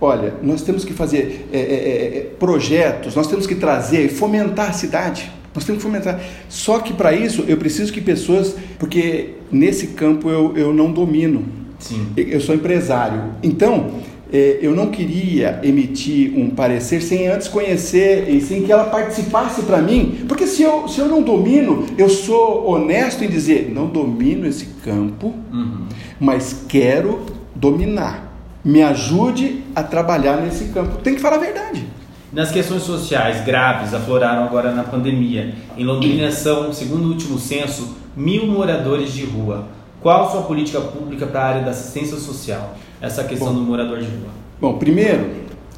Olha, 0.00 0.34
nós 0.42 0.62
temos 0.62 0.84
que 0.84 0.92
fazer 0.92 1.48
é, 1.52 1.58
é, 1.58 2.18
é, 2.18 2.20
projetos, 2.38 3.16
nós 3.16 3.26
temos 3.26 3.48
que 3.48 3.56
trazer 3.56 4.04
e 4.04 4.08
fomentar 4.08 4.70
a 4.70 4.72
cidade. 4.72 5.28
Nós 5.52 5.64
temos 5.64 5.82
que 5.82 5.88
fomentar. 5.88 6.20
Só 6.48 6.78
que 6.78 6.92
para 6.92 7.12
isso 7.12 7.44
eu 7.48 7.56
preciso 7.56 7.92
que 7.92 8.00
pessoas. 8.00 8.54
Porque 8.78 9.34
nesse 9.50 9.88
campo 9.88 10.30
eu, 10.30 10.56
eu 10.56 10.72
não 10.72 10.92
domino. 10.92 11.44
Sim. 11.80 12.06
Eu 12.16 12.40
sou 12.40 12.54
empresário. 12.54 13.24
Então, 13.42 13.90
eu 14.30 14.74
não 14.74 14.88
queria 14.88 15.58
emitir 15.62 16.32
um 16.36 16.50
parecer 16.50 17.00
sem 17.00 17.28
antes 17.28 17.48
conhecer 17.48 18.28
e 18.28 18.40
sem 18.40 18.62
que 18.62 18.70
ela 18.70 18.84
participasse 18.84 19.62
para 19.62 19.78
mim, 19.78 20.24
porque 20.28 20.46
se 20.46 20.62
eu, 20.62 20.86
se 20.86 21.00
eu 21.00 21.08
não 21.08 21.22
domino, 21.22 21.86
eu 21.96 22.08
sou 22.08 22.68
honesto 22.68 23.24
em 23.24 23.28
dizer: 23.28 23.70
não 23.74 23.86
domino 23.86 24.46
esse 24.46 24.66
campo, 24.84 25.34
uhum. 25.52 25.86
mas 26.20 26.64
quero 26.68 27.20
dominar. 27.54 28.26
Me 28.64 28.82
ajude 28.82 29.62
a 29.74 29.82
trabalhar 29.82 30.42
nesse 30.42 30.66
campo. 30.66 30.98
Tem 30.98 31.14
que 31.14 31.20
falar 31.20 31.36
a 31.36 31.40
verdade. 31.40 31.86
Nas 32.30 32.50
questões 32.50 32.82
sociais 32.82 33.42
graves 33.46 33.94
afloraram 33.94 34.44
agora 34.44 34.72
na 34.72 34.84
pandemia. 34.84 35.54
Em 35.76 35.84
Londrina 35.84 36.30
são, 36.32 36.72
segundo 36.72 37.06
o 37.06 37.08
último 37.08 37.38
censo, 37.38 37.96
mil 38.14 38.46
moradores 38.46 39.14
de 39.14 39.24
rua. 39.24 39.77
Qual 40.00 40.26
a 40.26 40.30
sua 40.30 40.42
política 40.42 40.80
pública 40.80 41.26
para 41.26 41.40
a 41.40 41.44
área 41.46 41.62
da 41.62 41.70
assistência 41.72 42.16
social? 42.16 42.76
Essa 43.00 43.24
questão 43.24 43.48
Bom, 43.48 43.54
do 43.54 43.60
morador 43.60 43.98
de 43.98 44.06
rua. 44.06 44.30
Bom, 44.60 44.78
primeiro, 44.78 45.30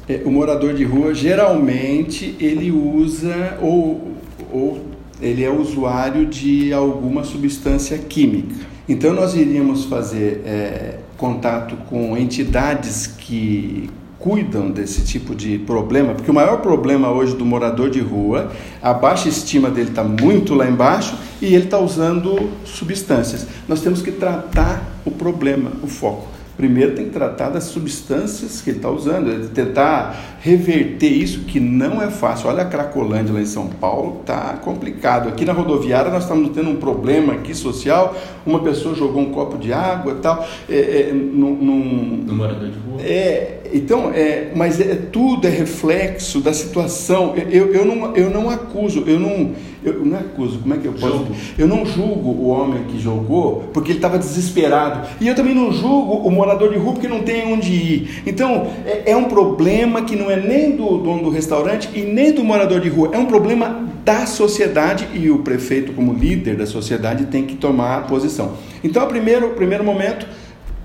é, 0.07 0.21
o 0.25 0.31
morador 0.31 0.73
de 0.73 0.83
rua 0.83 1.13
geralmente 1.13 2.35
ele 2.39 2.71
usa 2.71 3.57
ou, 3.61 4.11
ou 4.51 4.79
ele 5.21 5.43
é 5.43 5.49
usuário 5.49 6.25
de 6.25 6.71
alguma 6.73 7.23
substância 7.23 7.97
química. 7.97 8.55
Então 8.87 9.13
nós 9.13 9.35
iríamos 9.35 9.85
fazer 9.85 10.41
é, 10.45 10.99
contato 11.17 11.75
com 11.89 12.17
entidades 12.17 13.07
que 13.07 13.89
cuidam 14.21 14.69
desse 14.69 15.03
tipo 15.03 15.35
de 15.35 15.57
problema, 15.57 16.13
porque 16.13 16.29
o 16.29 16.33
maior 16.33 16.57
problema 16.61 17.09
hoje 17.09 17.35
do 17.35 17.43
morador 17.43 17.89
de 17.89 17.99
rua, 17.99 18.51
a 18.81 18.93
baixa 18.93 19.27
estima 19.27 19.69
dele 19.69 19.89
está 19.89 20.03
muito 20.03 20.53
lá 20.53 20.69
embaixo 20.69 21.17
e 21.41 21.47
ele 21.47 21.65
está 21.65 21.79
usando 21.79 22.49
substâncias. 22.63 23.47
Nós 23.67 23.81
temos 23.81 24.01
que 24.01 24.11
tratar 24.11 24.83
o 25.03 25.11
problema, 25.11 25.71
o 25.83 25.87
foco 25.87 26.27
primeiro 26.61 26.93
tem 26.93 27.05
que 27.05 27.11
tratar 27.11 27.49
das 27.49 27.63
substâncias 27.63 28.61
que 28.61 28.69
ele 28.69 28.77
está 28.77 28.89
usando, 28.91 29.31
é 29.31 29.47
tentar 29.47 30.37
reverter 30.41 31.07
isso, 31.07 31.39
que 31.39 31.59
não 31.59 31.99
é 32.01 32.11
fácil. 32.11 32.49
Olha 32.49 32.61
a 32.61 32.65
Cracolândia 32.65 33.33
lá 33.33 33.41
em 33.41 33.47
São 33.47 33.67
Paulo, 33.67 34.19
está 34.21 34.53
complicado. 34.61 35.27
Aqui 35.27 35.43
na 35.43 35.53
rodoviária 35.53 36.11
nós 36.11 36.21
estamos 36.21 36.49
tendo 36.49 36.69
um 36.69 36.75
problema 36.75 37.33
aqui 37.33 37.55
social, 37.55 38.15
uma 38.45 38.59
pessoa 38.59 38.93
jogou 38.93 39.23
um 39.23 39.31
copo 39.31 39.57
de 39.57 39.73
água 39.73 40.13
e 40.13 40.21
tal. 40.21 40.47
É, 40.69 40.75
é, 40.75 41.13
num, 41.13 41.55
num, 41.55 42.23
no 42.27 42.33
morador 42.35 42.69
de 42.69 42.77
rua? 42.77 43.01
É, 43.01 43.61
então, 43.73 44.11
é, 44.13 44.51
mas 44.55 44.79
é, 44.79 44.95
tudo 44.95 45.47
é 45.47 45.49
reflexo 45.49 46.41
da 46.41 46.53
situação. 46.53 47.33
Eu, 47.35 47.73
eu, 47.73 47.85
não, 47.85 48.15
eu 48.15 48.29
não 48.29 48.49
acuso, 48.49 49.03
eu 49.07 49.19
não, 49.19 49.51
eu 49.83 50.05
não 50.05 50.17
acuso, 50.17 50.59
como 50.59 50.73
é 50.73 50.77
que 50.77 50.85
eu 50.85 50.93
posso? 50.93 51.17
Julgo. 51.17 51.35
Eu 51.57 51.67
não 51.67 51.85
julgo 51.85 52.29
o 52.29 52.47
homem 52.49 52.83
que 52.83 52.99
jogou 52.99 53.63
porque 53.73 53.91
ele 53.91 53.99
estava 53.99 54.17
desesperado. 54.17 55.07
E 55.19 55.27
eu 55.27 55.35
também 55.35 55.55
não 55.55 55.71
julgo 55.71 56.15
o 56.27 56.29
morador 56.29 56.50
de 56.55 56.77
rua 56.77 56.93
porque 56.93 57.07
não 57.07 57.21
tem 57.21 57.51
onde 57.51 57.71
ir. 57.71 58.23
Então, 58.25 58.67
é, 58.85 59.11
é 59.11 59.15
um 59.15 59.25
problema 59.25 60.03
que 60.03 60.15
não 60.15 60.29
é 60.29 60.35
nem 60.35 60.75
do 60.75 60.97
dono 60.97 61.23
do 61.23 61.29
restaurante 61.29 61.89
e 61.93 62.01
nem 62.01 62.31
do 62.31 62.43
morador 62.43 62.79
de 62.79 62.89
rua, 62.89 63.11
é 63.13 63.17
um 63.17 63.25
problema 63.25 63.87
da 64.03 64.25
sociedade 64.25 65.07
e 65.13 65.29
o 65.29 65.39
prefeito, 65.39 65.93
como 65.93 66.13
líder 66.13 66.55
da 66.55 66.65
sociedade, 66.65 67.25
tem 67.25 67.45
que 67.45 67.55
tomar 67.55 68.07
posição. 68.07 68.53
Então, 68.83 69.07
primeiro, 69.07 69.49
primeiro 69.51 69.83
momento, 69.83 70.27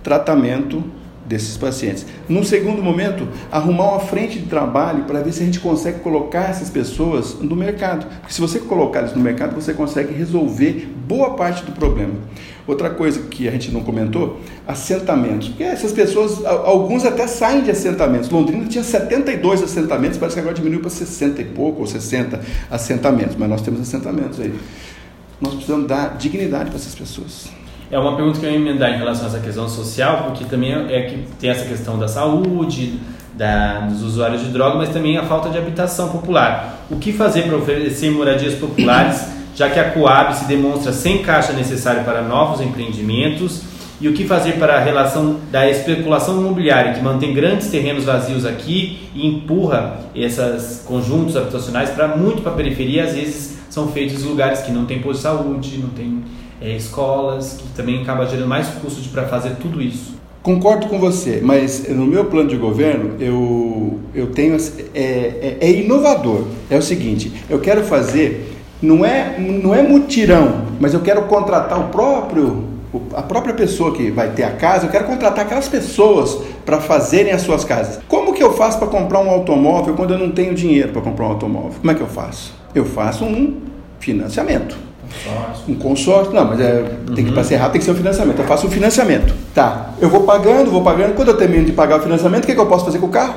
tratamento 0.02 0.84
desses 1.26 1.56
pacientes. 1.56 2.06
Num 2.28 2.44
segundo 2.44 2.82
momento, 2.82 3.28
arrumar 3.50 3.90
uma 3.92 4.00
frente 4.00 4.38
de 4.38 4.46
trabalho 4.46 5.04
para 5.04 5.20
ver 5.20 5.32
se 5.32 5.42
a 5.42 5.46
gente 5.46 5.60
consegue 5.60 6.00
colocar 6.00 6.50
essas 6.50 6.70
pessoas 6.70 7.36
no 7.40 7.56
mercado. 7.56 8.06
Porque 8.06 8.32
se 8.32 8.40
você 8.40 8.58
colocar 8.60 9.00
eles 9.00 9.14
no 9.14 9.20
mercado, 9.20 9.54
você 9.54 9.74
consegue 9.74 10.14
resolver 10.14 10.88
boa 11.06 11.34
parte 11.34 11.64
do 11.64 11.72
problema. 11.72 12.14
Outra 12.66 12.90
coisa 12.90 13.20
que 13.22 13.46
a 13.46 13.50
gente 13.52 13.70
não 13.70 13.82
comentou, 13.82 14.40
assentamentos. 14.66 15.48
Porque 15.48 15.62
essas 15.62 15.92
pessoas, 15.92 16.44
alguns 16.44 17.04
até 17.04 17.26
saem 17.26 17.62
de 17.62 17.70
assentamentos. 17.70 18.28
Londrina 18.28 18.64
tinha 18.66 18.82
72 18.82 19.62
assentamentos, 19.62 20.18
parece 20.18 20.34
que 20.34 20.40
agora 20.40 20.54
diminuiu 20.54 20.80
para 20.80 20.90
60 20.90 21.42
e 21.42 21.44
pouco, 21.44 21.80
ou 21.80 21.86
60 21.86 22.40
assentamentos, 22.70 23.36
mas 23.36 23.48
nós 23.48 23.62
temos 23.62 23.80
assentamentos 23.80 24.40
aí. 24.40 24.52
Nós 25.40 25.54
precisamos 25.54 25.86
dar 25.86 26.16
dignidade 26.16 26.70
para 26.70 26.78
essas 26.78 26.94
pessoas. 26.94 27.65
É 27.90 27.98
uma 27.98 28.16
pergunta 28.16 28.40
que 28.40 28.46
eu 28.46 28.50
ia 28.50 28.56
emendar 28.56 28.92
em 28.92 28.98
relação 28.98 29.26
a 29.26 29.28
essa 29.28 29.38
questão 29.38 29.68
social, 29.68 30.24
porque 30.24 30.44
também 30.44 30.72
é 30.72 31.02
que 31.02 31.24
tem 31.38 31.50
essa 31.50 31.64
questão 31.64 31.96
da 31.98 32.08
saúde, 32.08 32.98
da, 33.34 33.80
dos 33.80 34.02
usuários 34.02 34.42
de 34.42 34.48
droga, 34.48 34.76
mas 34.76 34.88
também 34.88 35.16
a 35.16 35.22
falta 35.22 35.50
de 35.50 35.58
habitação 35.58 36.08
popular. 36.08 36.80
O 36.90 36.96
que 36.96 37.12
fazer 37.12 37.42
para 37.42 37.56
oferecer 37.56 38.10
moradias 38.10 38.54
populares, 38.54 39.26
já 39.54 39.70
que 39.70 39.78
a 39.78 39.90
Coab 39.90 40.34
se 40.34 40.46
demonstra 40.46 40.92
sem 40.92 41.22
caixa 41.22 41.52
necessária 41.52 42.02
para 42.02 42.22
novos 42.22 42.60
empreendimentos? 42.60 43.62
E 43.98 44.08
o 44.08 44.12
que 44.12 44.26
fazer 44.26 44.58
para 44.58 44.76
a 44.76 44.80
relação 44.80 45.40
da 45.50 45.70
especulação 45.70 46.38
imobiliária, 46.38 46.92
que 46.92 47.00
mantém 47.00 47.32
grandes 47.32 47.68
terrenos 47.68 48.04
vazios 48.04 48.44
aqui 48.44 49.08
e 49.14 49.26
empurra 49.26 50.00
esses 50.14 50.82
conjuntos 50.84 51.34
habitacionais 51.34 51.88
para 51.90 52.08
muito 52.08 52.42
para 52.42 52.52
a 52.52 52.54
periferia, 52.54 53.04
às 53.04 53.14
vezes 53.14 53.56
são 53.70 53.88
feitos 53.88 54.22
lugares 54.22 54.60
que 54.60 54.70
não 54.70 54.84
tem 54.84 55.00
posto 55.00 55.16
de 55.16 55.22
saúde, 55.22 55.78
não 55.78 55.88
tem 55.90 56.22
é, 56.60 56.76
escolas, 56.76 57.58
que 57.58 57.68
também 57.68 58.02
acaba 58.02 58.26
gerando 58.26 58.48
mais 58.48 58.68
custo 58.68 59.08
para 59.10 59.26
fazer 59.26 59.56
tudo 59.56 59.80
isso. 59.82 60.16
Concordo 60.42 60.86
com 60.86 60.98
você, 60.98 61.40
mas 61.42 61.88
no 61.88 62.06
meu 62.06 62.26
plano 62.26 62.48
de 62.48 62.56
governo 62.56 63.16
eu, 63.18 63.98
eu 64.14 64.28
tenho 64.28 64.56
é, 64.94 65.00
é, 65.00 65.58
é 65.60 65.70
inovador. 65.72 66.44
É 66.70 66.76
o 66.76 66.82
seguinte, 66.82 67.32
eu 67.50 67.58
quero 67.58 67.82
fazer 67.82 68.52
não 68.80 69.04
é 69.04 69.38
não 69.38 69.74
é 69.74 69.82
mutirão, 69.82 70.66
mas 70.78 70.94
eu 70.94 71.00
quero 71.00 71.22
contratar 71.22 71.80
o 71.80 71.88
próprio 71.88 72.76
a 73.14 73.22
própria 73.22 73.52
pessoa 73.52 73.92
que 73.92 74.10
vai 74.10 74.30
ter 74.30 74.44
a 74.44 74.52
casa, 74.52 74.86
eu 74.86 74.90
quero 74.90 75.04
contratar 75.04 75.44
aquelas 75.44 75.68
pessoas 75.68 76.38
para 76.64 76.80
fazerem 76.80 77.32
as 77.32 77.42
suas 77.42 77.64
casas. 77.64 78.00
Como 78.08 78.32
que 78.32 78.42
eu 78.42 78.52
faço 78.54 78.78
para 78.78 78.88
comprar 78.88 79.20
um 79.20 79.28
automóvel 79.28 79.94
quando 79.94 80.14
eu 80.14 80.18
não 80.18 80.30
tenho 80.30 80.54
dinheiro 80.54 80.92
para 80.92 81.02
comprar 81.02 81.26
um 81.26 81.30
automóvel? 81.30 81.72
Como 81.80 81.90
é 81.90 81.94
que 81.94 82.00
eu 82.00 82.06
faço? 82.06 82.54
Eu 82.74 82.84
faço 82.84 83.24
um 83.24 83.60
financiamento. 83.98 84.76
Consórcio. 85.24 85.64
Um 85.68 85.74
consórcio, 85.74 86.34
não, 86.34 86.44
mas 86.44 86.60
é, 86.60 86.82
tem 87.14 87.24
que, 87.24 87.32
para 87.32 87.44
ser 87.44 87.56
rápido 87.56 87.72
tem 87.72 87.80
que 87.80 87.84
ser 87.84 87.92
um 87.92 87.96
financiamento. 87.96 88.38
Eu 88.38 88.46
faço 88.46 88.66
um 88.66 88.70
financiamento. 88.70 89.34
Tá, 89.54 89.90
eu 90.00 90.08
vou 90.08 90.22
pagando, 90.22 90.70
vou 90.70 90.82
pagando. 90.82 91.14
Quando 91.14 91.28
eu 91.28 91.36
termino 91.36 91.64
de 91.64 91.72
pagar 91.72 91.98
o 91.98 92.02
financiamento, 92.02 92.44
o 92.44 92.46
que, 92.46 92.54
que 92.54 92.60
eu 92.60 92.66
posso 92.66 92.84
fazer 92.84 92.98
com 92.98 93.06
o 93.06 93.10
carro? 93.10 93.34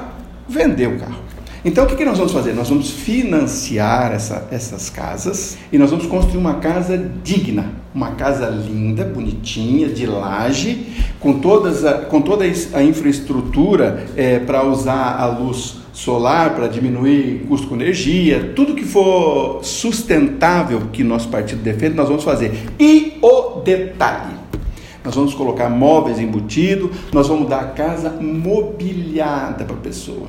Vender 0.47 0.87
o 0.87 0.99
carro. 0.99 1.29
Então, 1.63 1.83
o 1.83 1.87
que, 1.87 1.95
que 1.95 2.05
nós 2.05 2.17
vamos 2.17 2.31
fazer? 2.31 2.53
Nós 2.53 2.69
vamos 2.69 2.89
financiar 2.89 4.13
essa, 4.13 4.47
essas 4.49 4.89
casas 4.89 5.57
e 5.71 5.77
nós 5.77 5.89
vamos 5.89 6.05
construir 6.05 6.37
uma 6.37 6.55
casa 6.55 6.97
digna, 7.21 7.65
uma 7.93 8.11
casa 8.11 8.47
linda, 8.47 9.03
bonitinha, 9.03 9.89
de 9.89 10.05
laje, 10.05 10.87
com, 11.19 11.39
todas 11.39 11.83
a, 11.83 11.93
com 11.93 12.21
toda 12.21 12.45
a 12.45 12.83
infraestrutura 12.83 14.05
é, 14.15 14.39
para 14.39 14.63
usar 14.63 15.17
a 15.19 15.25
luz 15.25 15.79
solar 15.99 16.55
para 16.55 16.67
diminuir 16.67 17.45
custo 17.47 17.67
com 17.67 17.75
energia, 17.75 18.53
tudo 18.55 18.73
que 18.73 18.85
for 18.85 19.59
sustentável 19.63 20.83
que 20.93 21.03
nosso 21.03 21.27
partido 21.27 21.61
defende, 21.61 21.95
nós 21.95 22.07
vamos 22.07 22.23
fazer. 22.23 22.53
E 22.79 23.17
o 23.21 23.59
detalhe, 23.59 24.35
nós 25.03 25.13
vamos 25.13 25.33
colocar 25.33 25.69
móveis 25.69 26.17
embutidos, 26.17 26.89
nós 27.11 27.27
vamos 27.27 27.49
dar 27.49 27.59
a 27.59 27.67
casa 27.67 28.11
mobiliada 28.11 29.65
para 29.65 29.75
a 29.75 29.79
pessoa. 29.79 30.27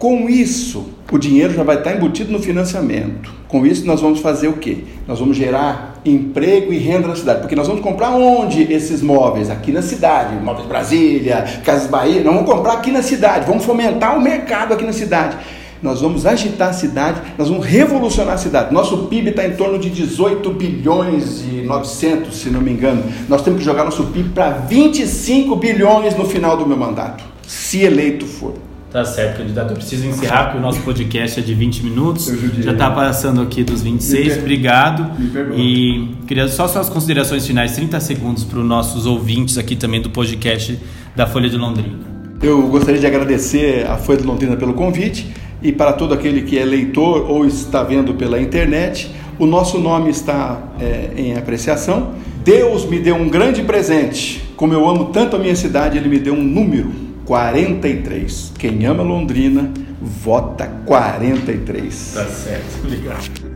Com 0.00 0.28
isso, 0.28 0.86
o 1.12 1.18
dinheiro 1.18 1.54
já 1.54 1.62
vai 1.62 1.78
estar 1.78 1.94
embutido 1.94 2.32
no 2.32 2.40
financiamento. 2.40 3.32
Com 3.46 3.64
isso, 3.64 3.86
nós 3.86 4.00
vamos 4.00 4.18
fazer 4.18 4.48
o 4.48 4.54
quê? 4.54 4.78
Nós 5.06 5.20
vamos 5.20 5.36
gerar 5.36 5.87
emprego 6.04 6.72
e 6.72 6.78
renda 6.78 7.08
na 7.08 7.16
cidade. 7.16 7.40
Porque 7.40 7.56
nós 7.56 7.66
vamos 7.66 7.82
comprar 7.82 8.10
onde 8.10 8.62
esses 8.72 9.02
móveis? 9.02 9.50
Aqui 9.50 9.72
na 9.72 9.82
cidade. 9.82 10.36
Móveis 10.36 10.66
Brasília, 10.66 11.44
Casas 11.64 11.88
Bahia. 11.88 12.22
Nós 12.22 12.34
vamos 12.34 12.50
comprar 12.50 12.74
aqui 12.74 12.90
na 12.90 13.02
cidade. 13.02 13.46
Vamos 13.46 13.64
fomentar 13.64 14.16
o 14.16 14.20
mercado 14.20 14.74
aqui 14.74 14.84
na 14.84 14.92
cidade. 14.92 15.36
Nós 15.80 16.00
vamos 16.00 16.26
agitar 16.26 16.70
a 16.70 16.72
cidade, 16.72 17.20
nós 17.38 17.48
vamos 17.48 17.64
revolucionar 17.64 18.34
a 18.34 18.38
cidade. 18.38 18.74
Nosso 18.74 19.06
PIB 19.06 19.30
está 19.30 19.46
em 19.46 19.52
torno 19.52 19.78
de 19.78 19.88
18 19.88 20.50
bilhões 20.50 21.42
e 21.42 21.62
900, 21.62 22.34
se 22.34 22.50
não 22.50 22.60
me 22.60 22.72
engano. 22.72 23.04
Nós 23.28 23.42
temos 23.42 23.60
que 23.60 23.64
jogar 23.64 23.84
nosso 23.84 24.04
PIB 24.06 24.30
para 24.30 24.50
25 24.50 25.54
bilhões 25.54 26.16
no 26.16 26.24
final 26.24 26.56
do 26.56 26.66
meu 26.66 26.76
mandato, 26.76 27.22
se 27.46 27.82
eleito 27.82 28.26
for. 28.26 28.67
Tá 28.90 29.04
certo, 29.04 29.38
candidato. 29.38 29.72
Eu 29.72 29.76
preciso 29.76 30.06
encerrar 30.06 30.44
porque 30.44 30.58
o 30.58 30.60
nosso 30.62 30.80
podcast 30.80 31.38
é 31.38 31.42
de 31.42 31.52
20 31.52 31.84
minutos. 31.84 32.32
Já 32.60 32.72
está 32.72 32.90
passando 32.90 33.42
aqui 33.42 33.62
dos 33.62 33.82
26. 33.82 34.36
Me 34.36 34.40
Obrigado. 34.40 35.12
Me 35.18 35.56
e 35.56 36.08
queria 36.26 36.48
só 36.48 36.66
suas 36.66 36.88
considerações 36.88 37.46
finais, 37.46 37.72
30 37.72 38.00
segundos 38.00 38.44
para 38.44 38.58
os 38.58 38.64
nossos 38.64 39.04
ouvintes 39.04 39.58
aqui 39.58 39.76
também 39.76 40.00
do 40.00 40.08
podcast 40.08 40.78
da 41.14 41.26
Folha 41.26 41.50
de 41.50 41.58
Londrina. 41.58 41.98
Eu 42.42 42.62
gostaria 42.68 42.98
de 42.98 43.06
agradecer 43.06 43.86
a 43.86 43.98
Folha 43.98 44.18
de 44.20 44.24
Londrina 44.24 44.56
pelo 44.56 44.72
convite 44.72 45.34
e 45.60 45.70
para 45.70 45.92
todo 45.92 46.14
aquele 46.14 46.42
que 46.42 46.58
é 46.58 46.64
leitor 46.64 47.30
ou 47.30 47.44
está 47.44 47.82
vendo 47.82 48.14
pela 48.14 48.40
internet. 48.40 49.10
O 49.38 49.44
nosso 49.44 49.78
nome 49.78 50.08
está 50.08 50.62
é, 50.80 51.10
em 51.14 51.36
apreciação. 51.36 52.14
Deus 52.42 52.86
me 52.86 52.98
deu 52.98 53.16
um 53.16 53.28
grande 53.28 53.62
presente. 53.62 54.42
Como 54.56 54.72
eu 54.72 54.88
amo 54.88 55.06
tanto 55.06 55.36
a 55.36 55.38
minha 55.38 55.54
cidade, 55.54 55.98
Ele 55.98 56.08
me 56.08 56.18
deu 56.18 56.32
um 56.32 56.42
número 56.42 57.07
43. 57.28 58.54
Quem 58.58 58.86
ama 58.86 59.02
Londrina, 59.02 59.70
vota 60.00 60.66
43. 60.86 62.12
Tá 62.14 62.24
certo, 62.24 62.86
obrigado. 62.86 63.47